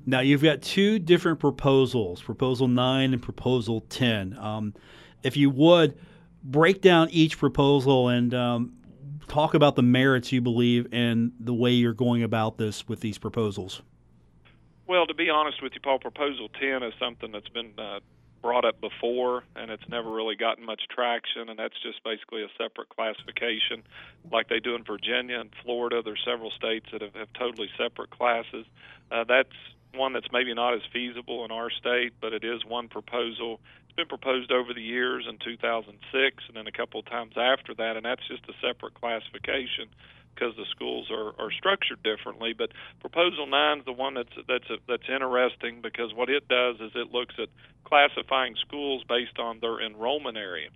[0.05, 4.37] Now you've got two different proposals, Proposal Nine and Proposal Ten.
[4.39, 4.73] Um,
[5.23, 5.97] if you would
[6.47, 8.73] break down each proposal and um,
[9.27, 13.17] talk about the merits you believe and the way you're going about this with these
[13.17, 13.81] proposals.
[14.87, 17.99] Well, to be honest with you, Paul, Proposal 10 is something that's been uh,
[18.41, 22.47] brought up before, and it's never really gotten much traction, and that's just basically a
[22.57, 23.83] separate classification
[24.31, 26.01] like they do in Virginia and Florida.
[26.01, 28.65] There's several states that have, have totally separate classes.
[29.11, 29.51] Uh, that's
[29.93, 33.59] one that's maybe not as feasible in our state, but it is one proposal
[33.97, 35.91] been proposed over the years in 2006
[36.47, 39.89] and then a couple of times after that, and that's just a separate classification
[40.33, 42.53] because the schools are, are structured differently.
[42.53, 42.69] But
[43.01, 46.91] Proposal Nine is the one that's that's a, that's interesting because what it does is
[46.93, 47.49] it looks at
[47.83, 50.69] classifying schools based on their enrollment area.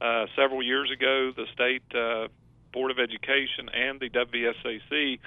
[0.00, 2.26] Uh, several years ago, the state uh,
[2.72, 5.20] Board of Education and the WSAC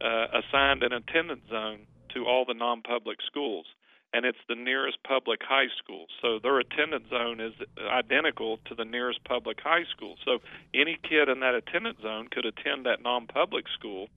[0.00, 1.80] uh, assigned an attendance zone
[2.14, 3.66] to all the non-public schools
[4.12, 6.06] and it's the nearest public high school.
[6.20, 10.16] So their attendance zone is identical to the nearest public high school.
[10.24, 10.38] So
[10.74, 14.08] any kid in that attendance zone could attend that non public school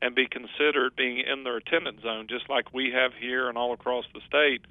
[0.00, 3.72] and be considered being in their attendance zone, just like we have here and all
[3.72, 4.62] across the state.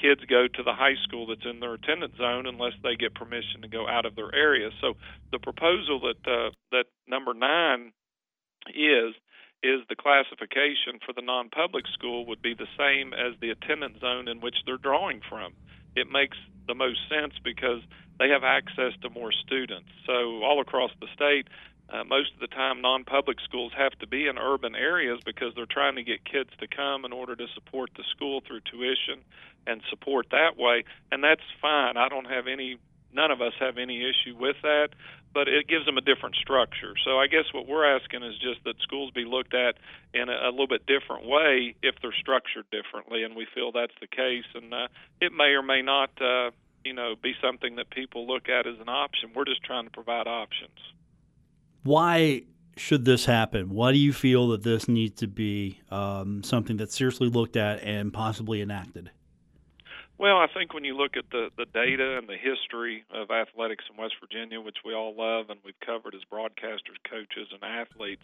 [0.00, 3.60] Kids go to the high school that's in their attendance zone unless they get permission
[3.60, 4.70] to go out of their area.
[4.80, 4.94] So
[5.30, 7.92] the proposal that uh, that number nine
[8.74, 9.14] is
[9.62, 14.28] is the classification for the non-public school would be the same as the attendance zone
[14.28, 15.52] in which they're drawing from.
[15.94, 17.82] It makes the most sense because
[18.18, 19.88] they have access to more students.
[20.06, 21.48] So all across the state,
[21.92, 25.66] uh, most of the time, non-public schools have to be in urban areas because they're
[25.66, 29.22] trying to get kids to come in order to support the school through tuition
[29.66, 31.96] and support that way, and that's fine.
[31.96, 32.78] I don't have any
[33.12, 34.88] none of us have any issue with that,
[35.34, 36.94] but it gives them a different structure.
[37.04, 39.76] So I guess what we're asking is just that schools be looked at
[40.14, 43.94] in a, a little bit different way if they're structured differently, and we feel that's
[44.00, 44.44] the case.
[44.54, 44.88] And uh,
[45.20, 46.50] it may or may not, uh,
[46.84, 49.30] you know, be something that people look at as an option.
[49.34, 50.78] We're just trying to provide options.
[51.82, 52.42] Why
[52.76, 53.70] should this happen?
[53.70, 57.82] Why do you feel that this needs to be um, something that's seriously looked at
[57.82, 59.10] and possibly enacted?
[60.22, 63.82] Well, I think when you look at the the data and the history of athletics
[63.90, 68.22] in West Virginia, which we all love and we've covered as broadcasters, coaches, and athletes,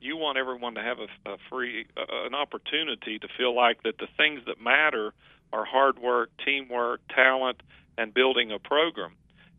[0.00, 3.98] you want everyone to have a, a free uh, an opportunity to feel like that
[3.98, 5.12] the things that matter
[5.52, 7.60] are hard work, teamwork, talent,
[7.98, 9.12] and building a program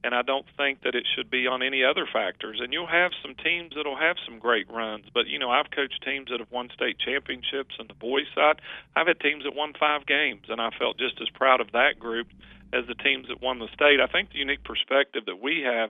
[0.03, 2.59] and I don't think that it should be on any other factors.
[2.61, 6.03] And you'll have some teams that'll have some great runs, but you know I've coached
[6.03, 8.61] teams that have won state championships on the boys' side.
[8.95, 11.99] I've had teams that won five games, and I felt just as proud of that
[11.99, 12.27] group
[12.71, 13.99] as the teams that won the state.
[13.99, 15.89] I think the unique perspective that we have,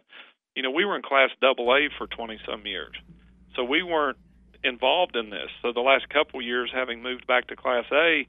[0.56, 2.96] you know, we were in Class Double A for 20 some years,
[3.56, 4.18] so we weren't
[4.64, 5.50] involved in this.
[5.62, 8.28] So the last couple years, having moved back to Class A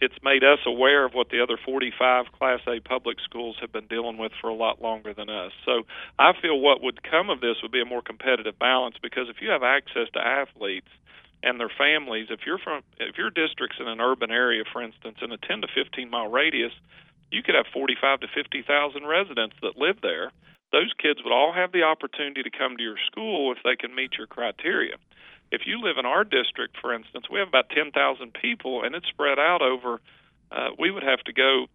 [0.00, 3.86] it's made us aware of what the other 45 Class A public schools have been
[3.86, 5.52] dealing with for a lot longer than us.
[5.64, 5.82] So
[6.18, 9.40] I feel what would come of this would be a more competitive balance because if
[9.40, 10.88] you have access to athletes
[11.42, 15.18] and their families, if you're from if your district's in an urban area, for instance,
[15.22, 16.72] in a 10 to 15 mile radius,
[17.30, 20.32] you could have 45 to 50,000 residents that live there.
[20.72, 23.94] Those kids would all have the opportunity to come to your school if they can
[23.94, 24.96] meet your criteria
[25.50, 29.06] if you live in our district, for instance, we have about 10,000 people, and it's
[29.08, 30.00] spread out over.
[30.50, 31.66] Uh, we would have to go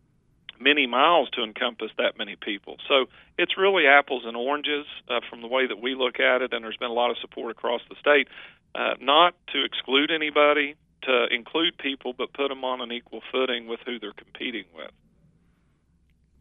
[0.60, 2.78] many miles to encompass that many people.
[2.88, 3.06] So
[3.38, 6.64] it's really apples and oranges uh, from the way that we look at it, and
[6.64, 8.28] there's been a lot of support across the state,
[8.76, 13.68] uh, not to exclude anybody, to include people, but put them on an equal footing
[13.68, 14.92] with who they're competing with.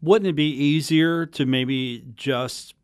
[0.01, 2.75] Wouldn't it be easier to maybe just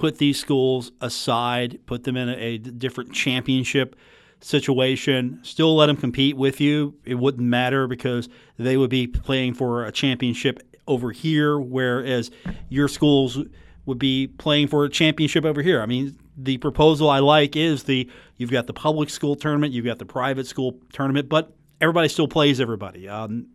[0.00, 3.94] put these schools aside, put them in a, a different championship
[4.40, 6.94] situation, still let them compete with you.
[7.04, 12.30] It wouldn't matter because they would be playing for a championship over here, whereas
[12.70, 13.38] your schools
[13.84, 15.82] would be playing for a championship over here.
[15.82, 18.08] I mean, the proposal I like is the
[18.38, 22.26] you've got the public school tournament, you've got the private school tournament, but everybody still
[22.26, 23.06] plays everybody.
[23.06, 23.48] Um,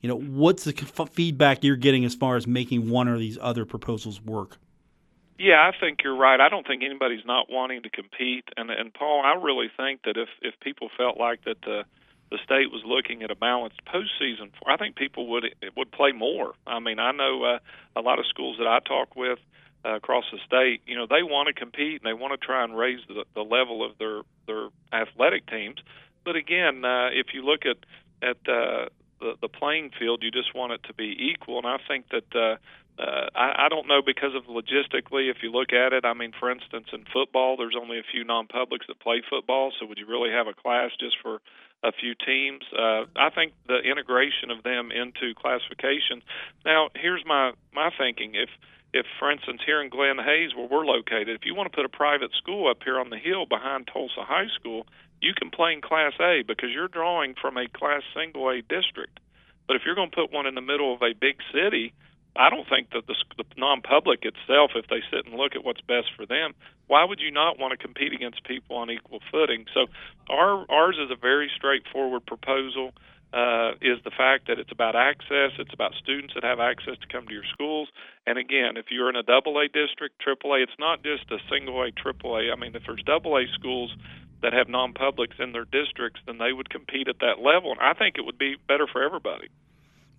[0.00, 3.38] you know, what's the f- feedback you're getting as far as making one or these
[3.40, 4.58] other proposals work?
[5.42, 6.40] Yeah, I think you're right.
[6.40, 10.16] I don't think anybody's not wanting to compete, and and Paul, I really think that
[10.16, 11.82] if if people felt like that the
[12.30, 16.54] the state was looking at a balanced postseason, I think people would would play more.
[16.64, 17.58] I mean, I know uh,
[17.96, 19.40] a lot of schools that I talk with
[19.84, 20.80] uh, across the state.
[20.86, 23.42] You know, they want to compete and they want to try and raise the, the
[23.42, 25.78] level of their their athletic teams.
[26.24, 27.78] But again, uh, if you look at
[28.22, 31.58] at uh, the the playing field, you just want it to be equal.
[31.58, 32.56] And I think that uh,
[32.98, 36.32] uh, I, I don't know because of logistically, if you look at it, I mean,
[36.38, 39.72] for instance, in football, there's only a few non-publics that play football.
[39.78, 41.40] So would you really have a class just for
[41.82, 42.62] a few teams?
[42.72, 46.22] Uh, I think the integration of them into classification.
[46.64, 48.50] Now, here's my my thinking: if
[48.92, 51.88] if, for instance, here in Glenhayes, where we're located, if you want to put a
[51.88, 54.86] private school up here on the hill behind Tolsia High School,
[55.20, 59.18] you can play in Class A because you're drawing from a Class Single A district.
[59.66, 61.94] But if you're going to put one in the middle of a big city,
[62.34, 65.82] I don't think that the, the non-public itself, if they sit and look at what's
[65.82, 66.54] best for them,
[66.86, 69.66] why would you not want to compete against people on equal footing?
[69.74, 69.86] So,
[70.30, 72.92] our ours is a very straightforward proposal
[73.32, 75.52] uh, is the fact that it's about access.
[75.58, 77.88] It's about students that have access to come to your schools.
[78.26, 81.38] And again, if you're in a double A district, triple A, it's not just a
[81.50, 82.52] single A, triple A.
[82.52, 83.94] I mean, if there's double A schools
[84.42, 87.72] that have non-publics in their districts, then they would compete at that level.
[87.72, 89.48] And I think it would be better for everybody.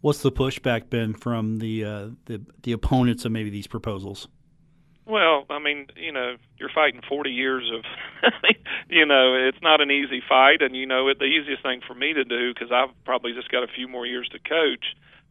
[0.03, 4.27] What's the pushback been from the uh, the, the opponents of maybe these proposals?
[5.05, 7.85] Well, I mean, you know, you're fighting 40 years of,
[8.89, 11.93] you know, it's not an easy fight, and you know, it, the easiest thing for
[11.93, 14.83] me to do because I've probably just got a few more years to coach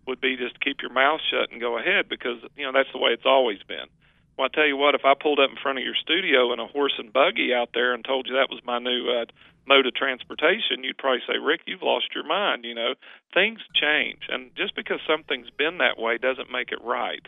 [0.07, 2.99] would be just keep your mouth shut and go ahead because you know that's the
[2.99, 3.93] way it's always been.
[4.37, 6.59] Well, I tell you what, if I pulled up in front of your studio in
[6.59, 9.27] a horse and buggy out there and told you that was my new uh,
[9.66, 12.64] mode of transportation, you'd probably say, Ric, you've lost your mind.
[12.64, 12.95] You know,
[13.35, 17.27] things change, and just because something's been that way doesn't make it right.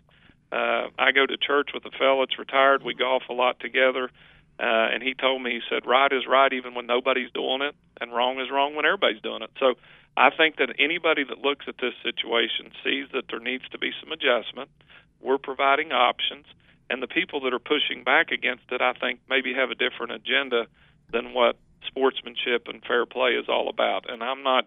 [0.50, 2.82] Uh, I go to church with a fellow that's retired.
[2.82, 4.10] We golf a lot together.
[4.56, 7.74] Uh, and he told me, he said, right is right even when nobody's doing it,
[8.00, 9.50] and wrong is wrong when everybody's doing it.
[9.58, 9.74] So
[10.16, 13.90] I think that anybody that looks at this situation sees that there needs to be
[14.00, 14.70] some adjustment.
[15.20, 16.46] We're providing options,
[16.90, 20.12] and the people that are pushing back against it, I think, maybe have a different
[20.12, 20.66] agenda
[21.12, 24.10] than what sportsmanship and fair play is all about.
[24.10, 24.66] And I'm not,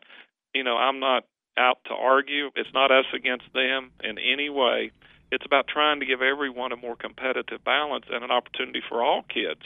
[0.53, 1.25] you know, I'm not
[1.57, 2.49] out to argue.
[2.55, 4.91] It's not us against them in any way.
[5.31, 9.23] It's about trying to give everyone a more competitive balance and an opportunity for all
[9.23, 9.61] kids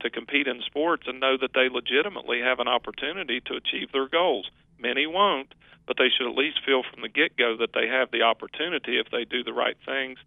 [0.00, 4.08] to compete in sports and know that they legitimately have an opportunity to achieve their
[4.08, 4.48] goals.
[4.78, 5.52] Many won't,
[5.86, 8.98] but they should at least feel from the get go that they have the opportunity
[8.98, 10.18] if they do the right things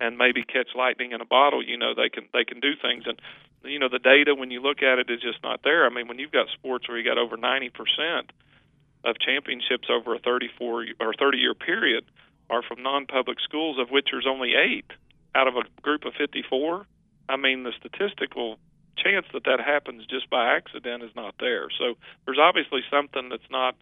[0.00, 3.04] and maybe catch lightning in a bottle, you know, they can they can do things
[3.06, 3.20] and
[3.62, 5.84] you know, the data when you look at it is just not there.
[5.84, 7.68] I mean, when you've got sports where you got over 90%
[9.04, 12.04] of championships over a 34 or 30 year period,
[12.50, 14.90] are from non-public schools, of which there's only eight
[15.34, 16.84] out of a group of 54.
[17.28, 18.58] I mean, the statistical
[18.98, 21.68] chance that that happens just by accident is not there.
[21.78, 21.94] So
[22.26, 23.76] there's obviously something that's not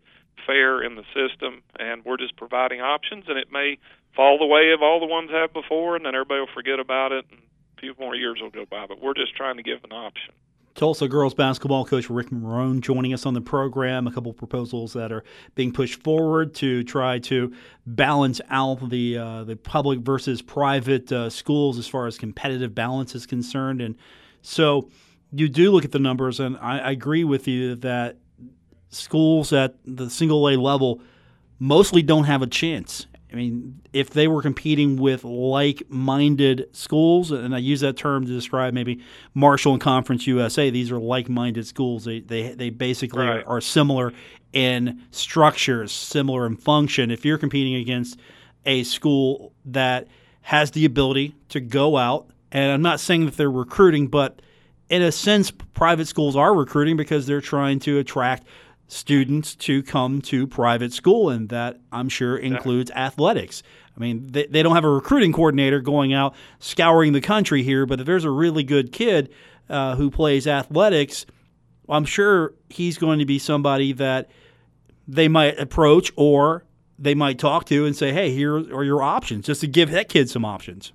[0.47, 3.79] fair in the system, and we're just providing options, and it may
[4.15, 7.13] fall the way of all the ones have before, and then everybody will forget about
[7.13, 7.41] it, and
[7.77, 8.87] a few more years will go by.
[8.87, 10.35] But we're just trying to give an option.
[10.79, 14.07] Tolsia girls basketball coach Ric Morrone joining us on the program.
[14.07, 15.25] A couple proposals that are
[15.57, 17.53] being pushed forward to try to
[17.85, 23.17] balance out the uh, the public versus private uh, schools as far as competitive balance
[23.17, 23.81] is concerned.
[23.81, 23.97] And
[24.41, 24.89] so
[25.33, 28.17] you do look at the numbers, and I, I agree with you that
[28.91, 31.01] schools at the single A level
[31.59, 33.09] mostly don't have a chance.
[33.31, 38.33] I mean, if they were competing with like-minded schools, and I use that term to
[38.33, 39.01] describe maybe
[39.35, 42.05] Marshall and Conference USA, these are like-minded schools.
[42.05, 43.45] They they they basically right.
[43.45, 44.15] are, are, similar
[44.55, 47.11] in structures, similar in function.
[47.11, 48.19] If you're competing against
[48.65, 50.09] a school that
[50.43, 54.41] has the ability to go out, and I'm not saying that they're recruiting, but
[54.89, 58.45] in a sense, private schools are recruiting because they're trying to attract
[58.89, 63.63] students to come to private school, and that I'm sure includes athletics.
[63.97, 67.87] I mean, they, they don't have a recruiting coordinator going out scouring the country here,
[67.87, 69.33] but if there's a really good kid
[69.69, 71.27] uh, who plays athletics,
[71.89, 74.31] I'm sure he's going to be somebody that
[75.07, 76.65] they might approach or
[76.99, 80.09] they might talk to and say, hey, here are your options, just to give that
[80.09, 80.93] kid some options.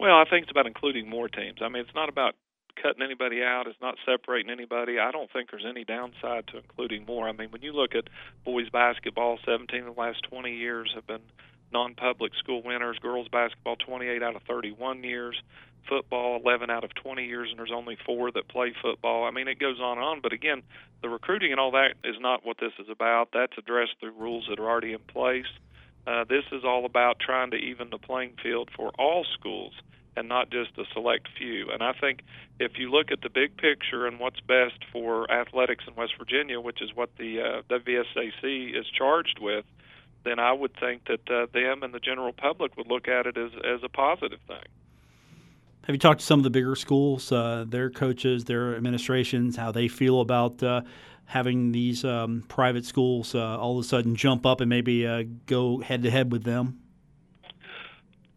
[0.00, 1.58] Well, I think it's about including more teams.
[1.60, 2.34] I mean, it's not about
[2.82, 3.66] cutting anybody out.
[3.66, 4.98] It's not separating anybody.
[4.98, 7.28] I don't think there's any downside to including more.
[7.28, 8.08] I mean, when you look at
[8.44, 11.22] boys basketball, 17 of the last 20 years have been
[11.72, 12.98] non-public school winners.
[13.00, 15.40] Girls basketball 28 out of 31 years,
[15.88, 19.24] football 11 out of 20 years, and there's only four that play football.
[19.24, 20.20] I mean, it goes on and on.
[20.22, 20.62] But again,
[21.02, 23.28] the recruiting and all that is not what this is about.
[23.32, 25.46] That's addressed through rules that are already in place.
[26.06, 29.74] Uh, this is all about trying to even the playing field for all schools
[30.18, 31.70] and not just a select few.
[31.70, 32.20] And I think
[32.58, 36.60] if you look at the big picture and what's best for athletics in West Virginia,
[36.60, 39.64] which is what the uh, WVSSAC is charged with,
[40.24, 43.36] then I would think that uh, them and the general public would look at it
[43.38, 44.64] as, as a positive thing.
[45.82, 49.72] Have you talked to some of the bigger schools, uh, their coaches, their administrations, how
[49.72, 50.82] they feel about uh,
[51.24, 55.22] having these um, private schools uh, all of a sudden jump up and maybe uh,
[55.46, 56.80] go head to head with them?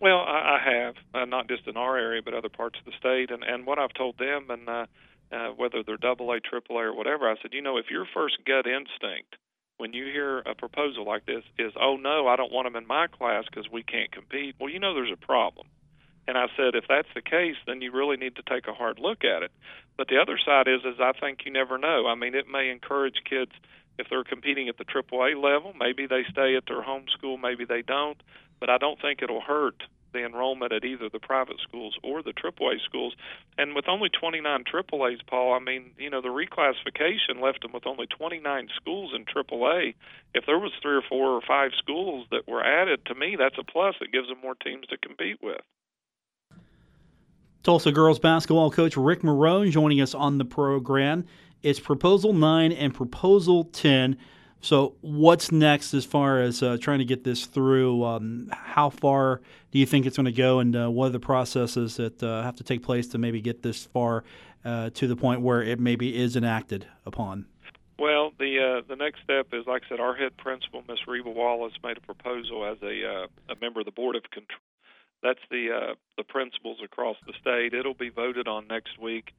[0.01, 2.97] Well, I, I have, uh, not just in our area, but other parts of the
[2.99, 3.29] state.
[3.29, 4.85] And, and what I've told them, and uh,
[5.31, 8.07] uh, whether they're double A, triple A, or whatever, I said, you know, if your
[8.13, 9.35] first gut instinct
[9.77, 12.87] when you hear a proposal like this is, oh no, I don't want them in
[12.87, 15.67] my class because we can't compete, well, you know there's a problem.
[16.27, 18.99] And I said, if that's the case, then you really need to take a hard
[18.99, 19.51] look at it.
[19.97, 22.05] But the other side is, is I think you never know.
[22.07, 23.51] I mean, it may encourage kids
[23.97, 27.65] if they're competing at the AAA level, maybe they stay at their home school, maybe
[27.65, 28.21] they don't.
[28.61, 29.83] But I don't think it'll hurt
[30.13, 33.15] the enrollment at either the private schools or the AAA schools.
[33.57, 37.87] And with only 29 AAAs, Paul, I mean, you know, the reclassification left them with
[37.87, 39.95] only 29 schools in AAA.
[40.33, 43.57] If there was three or four or five schools that were added, to me, that's
[43.57, 43.95] a plus.
[43.99, 45.61] It gives them more teams to compete with.
[47.63, 51.25] Tolsia girls basketball coach Ric Morrone joining us on the program.
[51.61, 54.17] It's Proposal 9 and Proposal 10
[54.61, 58.03] so, what's next as far as uh, trying to get this through?
[58.03, 59.41] Um, how far
[59.71, 62.43] do you think it's going to go, and uh, what are the processes that uh,
[62.43, 64.23] have to take place to maybe get this far
[64.63, 67.47] uh, to the point where it maybe is enacted upon?
[67.97, 71.29] Well, the uh, the next step is, like I said, our head principal, Miss Reba
[71.29, 74.59] Wallace, made a proposal as a uh, a member of the board of control.
[75.23, 77.73] That's the the principals across the state.
[77.73, 79.31] It'll be voted on next week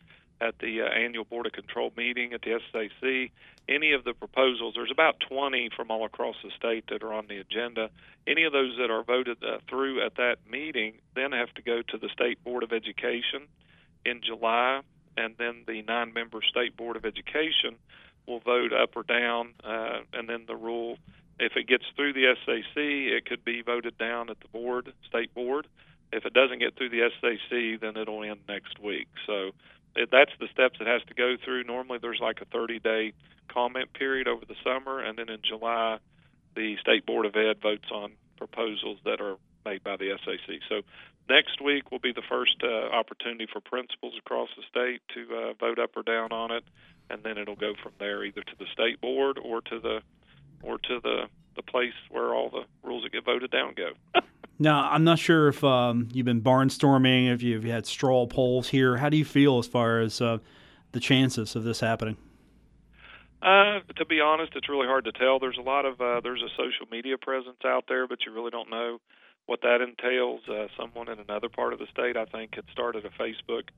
[0.43, 3.31] at the uh, annual Board of Control meeting at the SAC.
[3.69, 7.27] Any of the proposals, there's about 20 from all across the state that are on
[7.29, 7.91] the agenda.
[8.27, 11.83] Any of those that are voted uh, through at that meeting then have to go
[11.83, 13.47] to the State Board of Education
[14.05, 14.81] in July,
[15.17, 17.77] and then the nine member State Board of Education
[18.27, 20.99] will vote up or down, uh, and then the rule.
[21.39, 25.35] If it gets through the SAC, it could be voted down at the board, state
[25.35, 25.67] board.
[26.13, 29.09] If it doesn't get through the SAC, then it'll end next week.
[29.27, 29.53] So
[29.95, 31.65] that's the steps it has to go through.
[31.65, 33.13] Normally, there's like a 30 day
[33.49, 35.99] comment period over the summer, and then in July,
[36.55, 40.61] the State Board of Ed votes on proposals that are made by the SAC.
[40.69, 40.83] So
[41.29, 45.53] next week will be the first uh, opportunity for principals across the state to uh,
[45.55, 46.65] vote up or down on it,
[47.11, 50.01] and then it'll go from there either to the state board or to the
[50.63, 51.25] or to the
[51.57, 53.93] the place where all the rules that get voted down go.
[54.59, 58.97] Now, I'm not sure if um, you've been barnstorming, if you've had straw polls here.
[58.97, 60.39] How do you feel as far as uh,
[60.93, 62.17] the chances of this happening?
[63.43, 65.41] Uh, to be honest, it's really hard to tell.
[65.41, 68.51] There's a lot of uh, there's a social media presence out there, but you really
[68.51, 69.01] don't know
[69.47, 70.43] what that entails.
[70.49, 73.71] Uh, someone in another part of the state, I think, had started a Facebook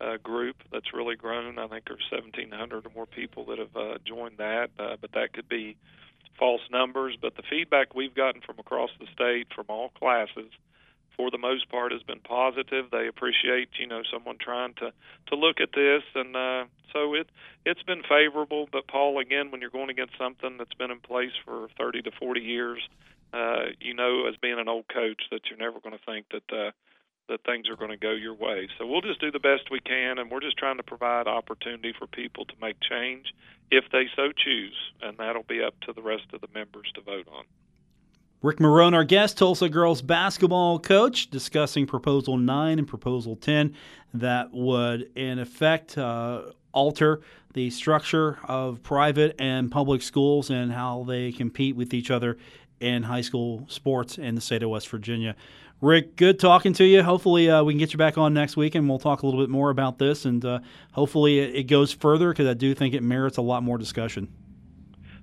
[0.00, 1.58] uh, group that's really grown.
[1.58, 5.32] I think there's 1,700 or more people that have uh, joined that, uh, but that
[5.32, 5.76] could be
[6.38, 10.50] false numbers, but the feedback we've gotten from across the state from all classes
[11.16, 12.86] for the most part has been positive.
[12.90, 14.92] They appreciate, you know, someone trying to
[15.26, 17.28] to look at this and uh so it
[17.66, 21.32] it's been favorable, but Paul again when you're going against something that's been in place
[21.44, 22.80] for 30 to 40 years,
[23.32, 26.56] uh you know as being an old coach that you're never going to think that
[26.56, 26.70] uh
[27.28, 28.68] that things are going to go your way.
[28.78, 31.92] So we'll just do the best we can, and we're just trying to provide opportunity
[31.96, 33.34] for people to make change
[33.70, 37.00] if they so choose, and that'll be up to the rest of the members to
[37.00, 37.44] vote on.
[38.40, 43.74] Ric Morrone, our guest, Tolsia girls basketball coach, discussing Proposal 9 and Proposal 10
[44.14, 47.20] that would, in effect, uh, alter
[47.54, 52.38] the structure of private and public schools and how they compete with each other
[52.78, 55.34] in high school sports in the state of West Virginia.
[55.80, 57.04] Ric, good talking to you.
[57.04, 59.40] Hopefully, uh, we can get you back on next week and we'll talk a little
[59.40, 60.24] bit more about this.
[60.24, 60.58] And uh,
[60.92, 64.28] hopefully, it, it, goes further because I do think it merits a lot more discussion.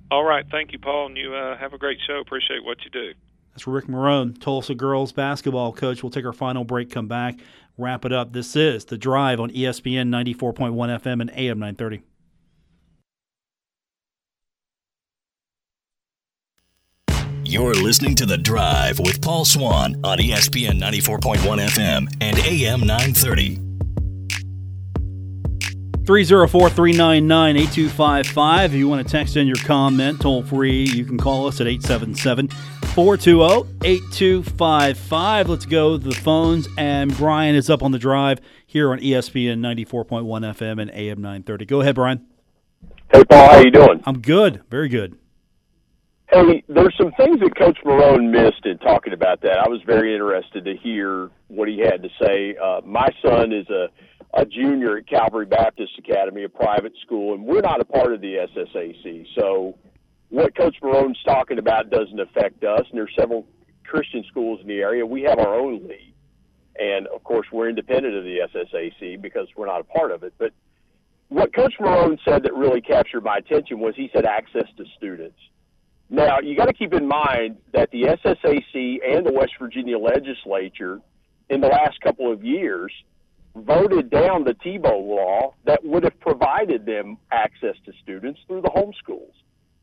[0.09, 0.45] All right.
[0.49, 1.07] Thank you, Paul.
[1.07, 2.19] And you uh, have a great show.
[2.19, 3.11] Appreciate what you do.
[3.51, 6.03] That's Ric Morrone, Tolsia girls basketball coach.
[6.03, 7.39] We'll take our final break, come back,
[7.77, 8.31] wrap it up.
[8.31, 12.01] This is The Drive on ESPN 94.1 FM and AM 930.
[17.55, 23.55] You're listening to The Drive with Paul Swann on ESPN 94.1 FM and AM 930.
[26.05, 28.73] 304 399 8255.
[28.73, 31.67] If you want to text in your comment toll free, you can call us at
[31.67, 32.49] 877
[32.93, 35.47] 420 8255.
[35.47, 36.67] Let's go to the phones.
[36.77, 41.65] And Brian is up on the drive here on ESPN 94.1 FM and AM 930.
[41.67, 42.25] Go ahead, Brian.
[43.13, 44.03] Hey, Paul, how you doing?
[44.05, 44.61] I'm good.
[44.69, 45.17] Very good.
[46.31, 49.59] Hey, there's some things that Coach Morrone missed in talking about that.
[49.59, 52.55] I was very interested to hear what he had to say.
[52.61, 53.87] Uh, my son is a
[54.35, 58.19] a junior at Calvary Baptist Academy, a private school, and we're not a part of
[58.19, 59.25] the SSAC.
[59.39, 59.77] So
[60.29, 63.45] what Coach Morrone's talking about doesn't affect us, and there's several
[63.85, 65.05] Christian schools in the area.
[65.05, 66.13] We have our own league.
[66.77, 70.33] And of course, we're independent of the SSAC because we're not a part of it.
[70.37, 70.51] But
[71.29, 75.39] what Coach Morrone said that really captured my attention was he said access to students.
[76.09, 81.01] Now, you got to keep in mind that the SSAC and the West Virginia legislature
[81.49, 82.91] in the last couple of years–
[83.55, 88.69] voted down the Tebow law that would have provided them access to students through the
[88.69, 89.31] homeschools.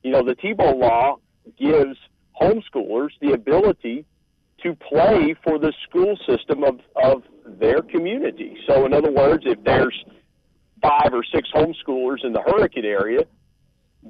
[0.03, 1.17] You know, the Tebow law
[1.59, 1.97] gives
[2.41, 4.05] homeschoolers the ability
[4.63, 8.57] to play for the school system of, of their community.
[8.69, 10.05] So, in other words, if there's
[10.83, 13.21] five or six homeschoolers in the Hurricane area,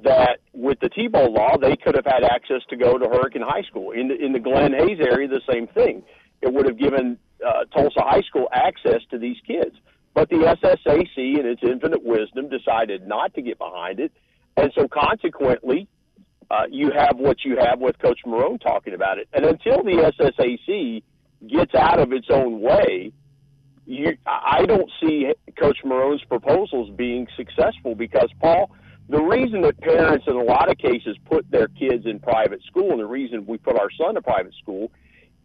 [0.01, 3.61] that with the Tebow law, they could have had access to go to Hurricane High
[3.63, 3.91] School.
[3.91, 6.03] In the, in the Glenhayes area, the same thing.
[6.41, 9.75] It would have given uh, Tolsia High School access to these kids.
[10.13, 14.11] But the SSAC, in its infinite wisdom, decided not to get behind it.
[14.57, 15.87] And so consequently,
[16.51, 19.27] uh, you have what you have with Coach Morrone talking about it.
[19.33, 21.03] And until the SSAC
[21.47, 23.11] gets out of its own way,
[23.85, 28.71] you, I don't see Coach Morrone's proposals being successful because, Paul,
[29.09, 32.91] the reason that parents in a lot of cases put their kids in private school
[32.91, 34.91] and the reason we put our son in private school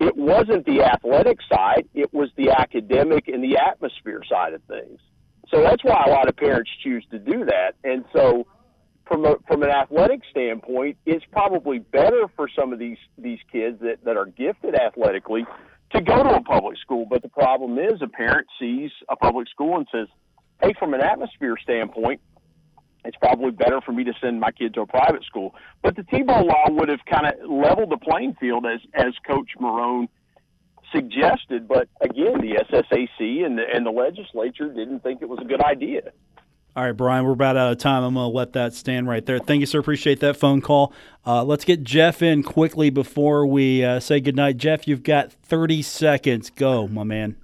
[0.00, 5.00] it wasn't the athletic side, it was the academic and the atmosphere side of things.
[5.50, 7.72] So that's why a lot of parents choose to do that.
[7.82, 8.46] And so
[9.06, 13.80] from a, from an athletic standpoint, it's probably better for some of these these kids
[13.80, 15.46] that, that are gifted athletically
[15.92, 17.06] to go to a public school.
[17.08, 20.06] But the problem is a parent sees a public school and says,
[20.62, 22.20] Hey, from an atmosphere standpoint,
[23.04, 25.54] it's probably better for me to send my kid to a private school.
[25.82, 29.50] But the Tebow law would have kind of leveled the playing field as as Coach
[29.60, 30.08] Morrone
[30.92, 31.68] suggested.
[31.68, 35.62] But again, the SSAC and the and the legislature didn't think it was a good
[35.62, 36.12] idea.
[36.76, 38.04] All right, Brian, we're about out of time.
[38.04, 39.40] I'm going to let that stand right there.
[39.40, 39.80] Thank you, sir.
[39.80, 40.92] Appreciate that phone call.
[41.26, 44.58] Uh, let's get Jeff in quickly before we uh, say goodnight.
[44.58, 46.50] Jeff, you've got 30 seconds.
[46.50, 47.36] Go, my man.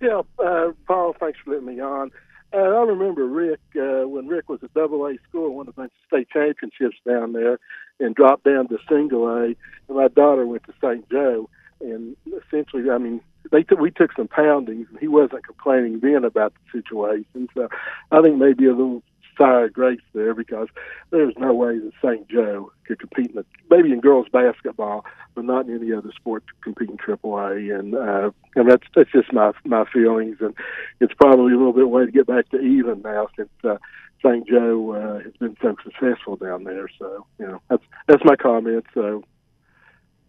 [0.00, 2.12] Yeah, uh, Paul, thanks for letting me on.
[2.52, 5.92] Uh, I remember Ric uh, when Ric was at Double A school, won a bunch
[5.92, 7.58] of state championships down there,
[8.00, 9.44] and dropped down to Single A.
[9.44, 9.56] And
[9.88, 11.08] my daughter went to St.
[11.10, 11.48] Joe,
[11.80, 13.20] and essentially, I mean,
[13.52, 17.48] they took we took some poundings, and he wasn't complaining then about the situation.
[17.54, 17.68] So
[18.10, 19.02] I think maybe a little
[19.40, 20.68] of grace there because
[21.10, 22.28] there's no way that St.
[22.28, 25.04] Joe could compete in the, maybe in girls basketball,
[25.38, 27.78] but not in any other sport to compete in AAA.
[27.78, 30.38] And uh, and that's that's just my my feelings.
[30.40, 30.52] And
[30.98, 33.76] it's probably a little bit way to get back to even now since uh,
[34.20, 34.48] St.
[34.48, 36.90] Joe uh, has been so successful down there.
[36.98, 38.84] So you know that's that's my comment.
[38.94, 39.22] So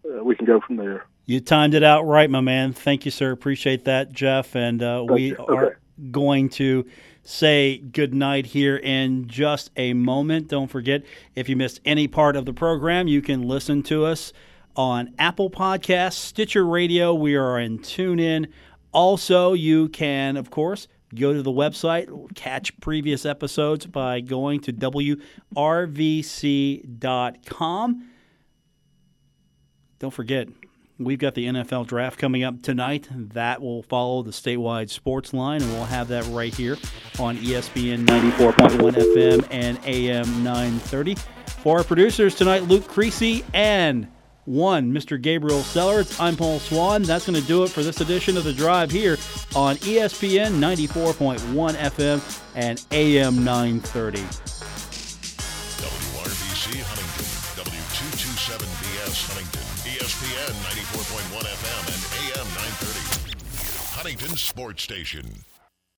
[0.04, 1.06] uh, we can go from there.
[1.26, 2.72] You timed it out right, my man.
[2.72, 3.32] Thank you, sir.
[3.32, 4.54] Appreciate that, Jeff.
[4.54, 5.52] And uh, we okay.
[5.52, 5.80] are
[6.12, 6.86] going to
[7.24, 10.46] say goodnight here in just a moment.
[10.46, 11.02] Don't forget,
[11.34, 14.32] if you missed any part of the program, you can listen to us
[14.76, 17.14] on Apple Podcasts, Stitcher Radio.
[17.14, 18.48] We are in TuneIn.
[18.92, 24.72] Also, you can, of course, go to the website, catch previous episodes by going to
[24.72, 25.16] WRVC.com.
[29.98, 30.48] Don't forget,
[31.00, 33.08] We've got the NFL draft coming up tonight.
[33.10, 36.76] That will follow the statewide sports line, and we'll have that right here
[37.18, 41.14] on ESPN 94.1 FM and AM 930.
[41.62, 44.08] For our producers tonight, Luke Creasy and
[44.44, 45.20] one, Mr.
[45.20, 46.18] Gabriel Sellards.
[46.20, 47.02] I'm Paul Swann.
[47.02, 49.12] That's going to do it for this edition of The Drive here
[49.54, 54.20] on ESPN 94.1 FM and AM 930.
[55.80, 57.28] WRVC Huntington,
[57.64, 59.66] W227BS Huntington.
[59.90, 62.02] ESPN 94.1 FM and
[62.38, 63.00] AM 930.
[63.96, 65.44] Huntington Sports Station.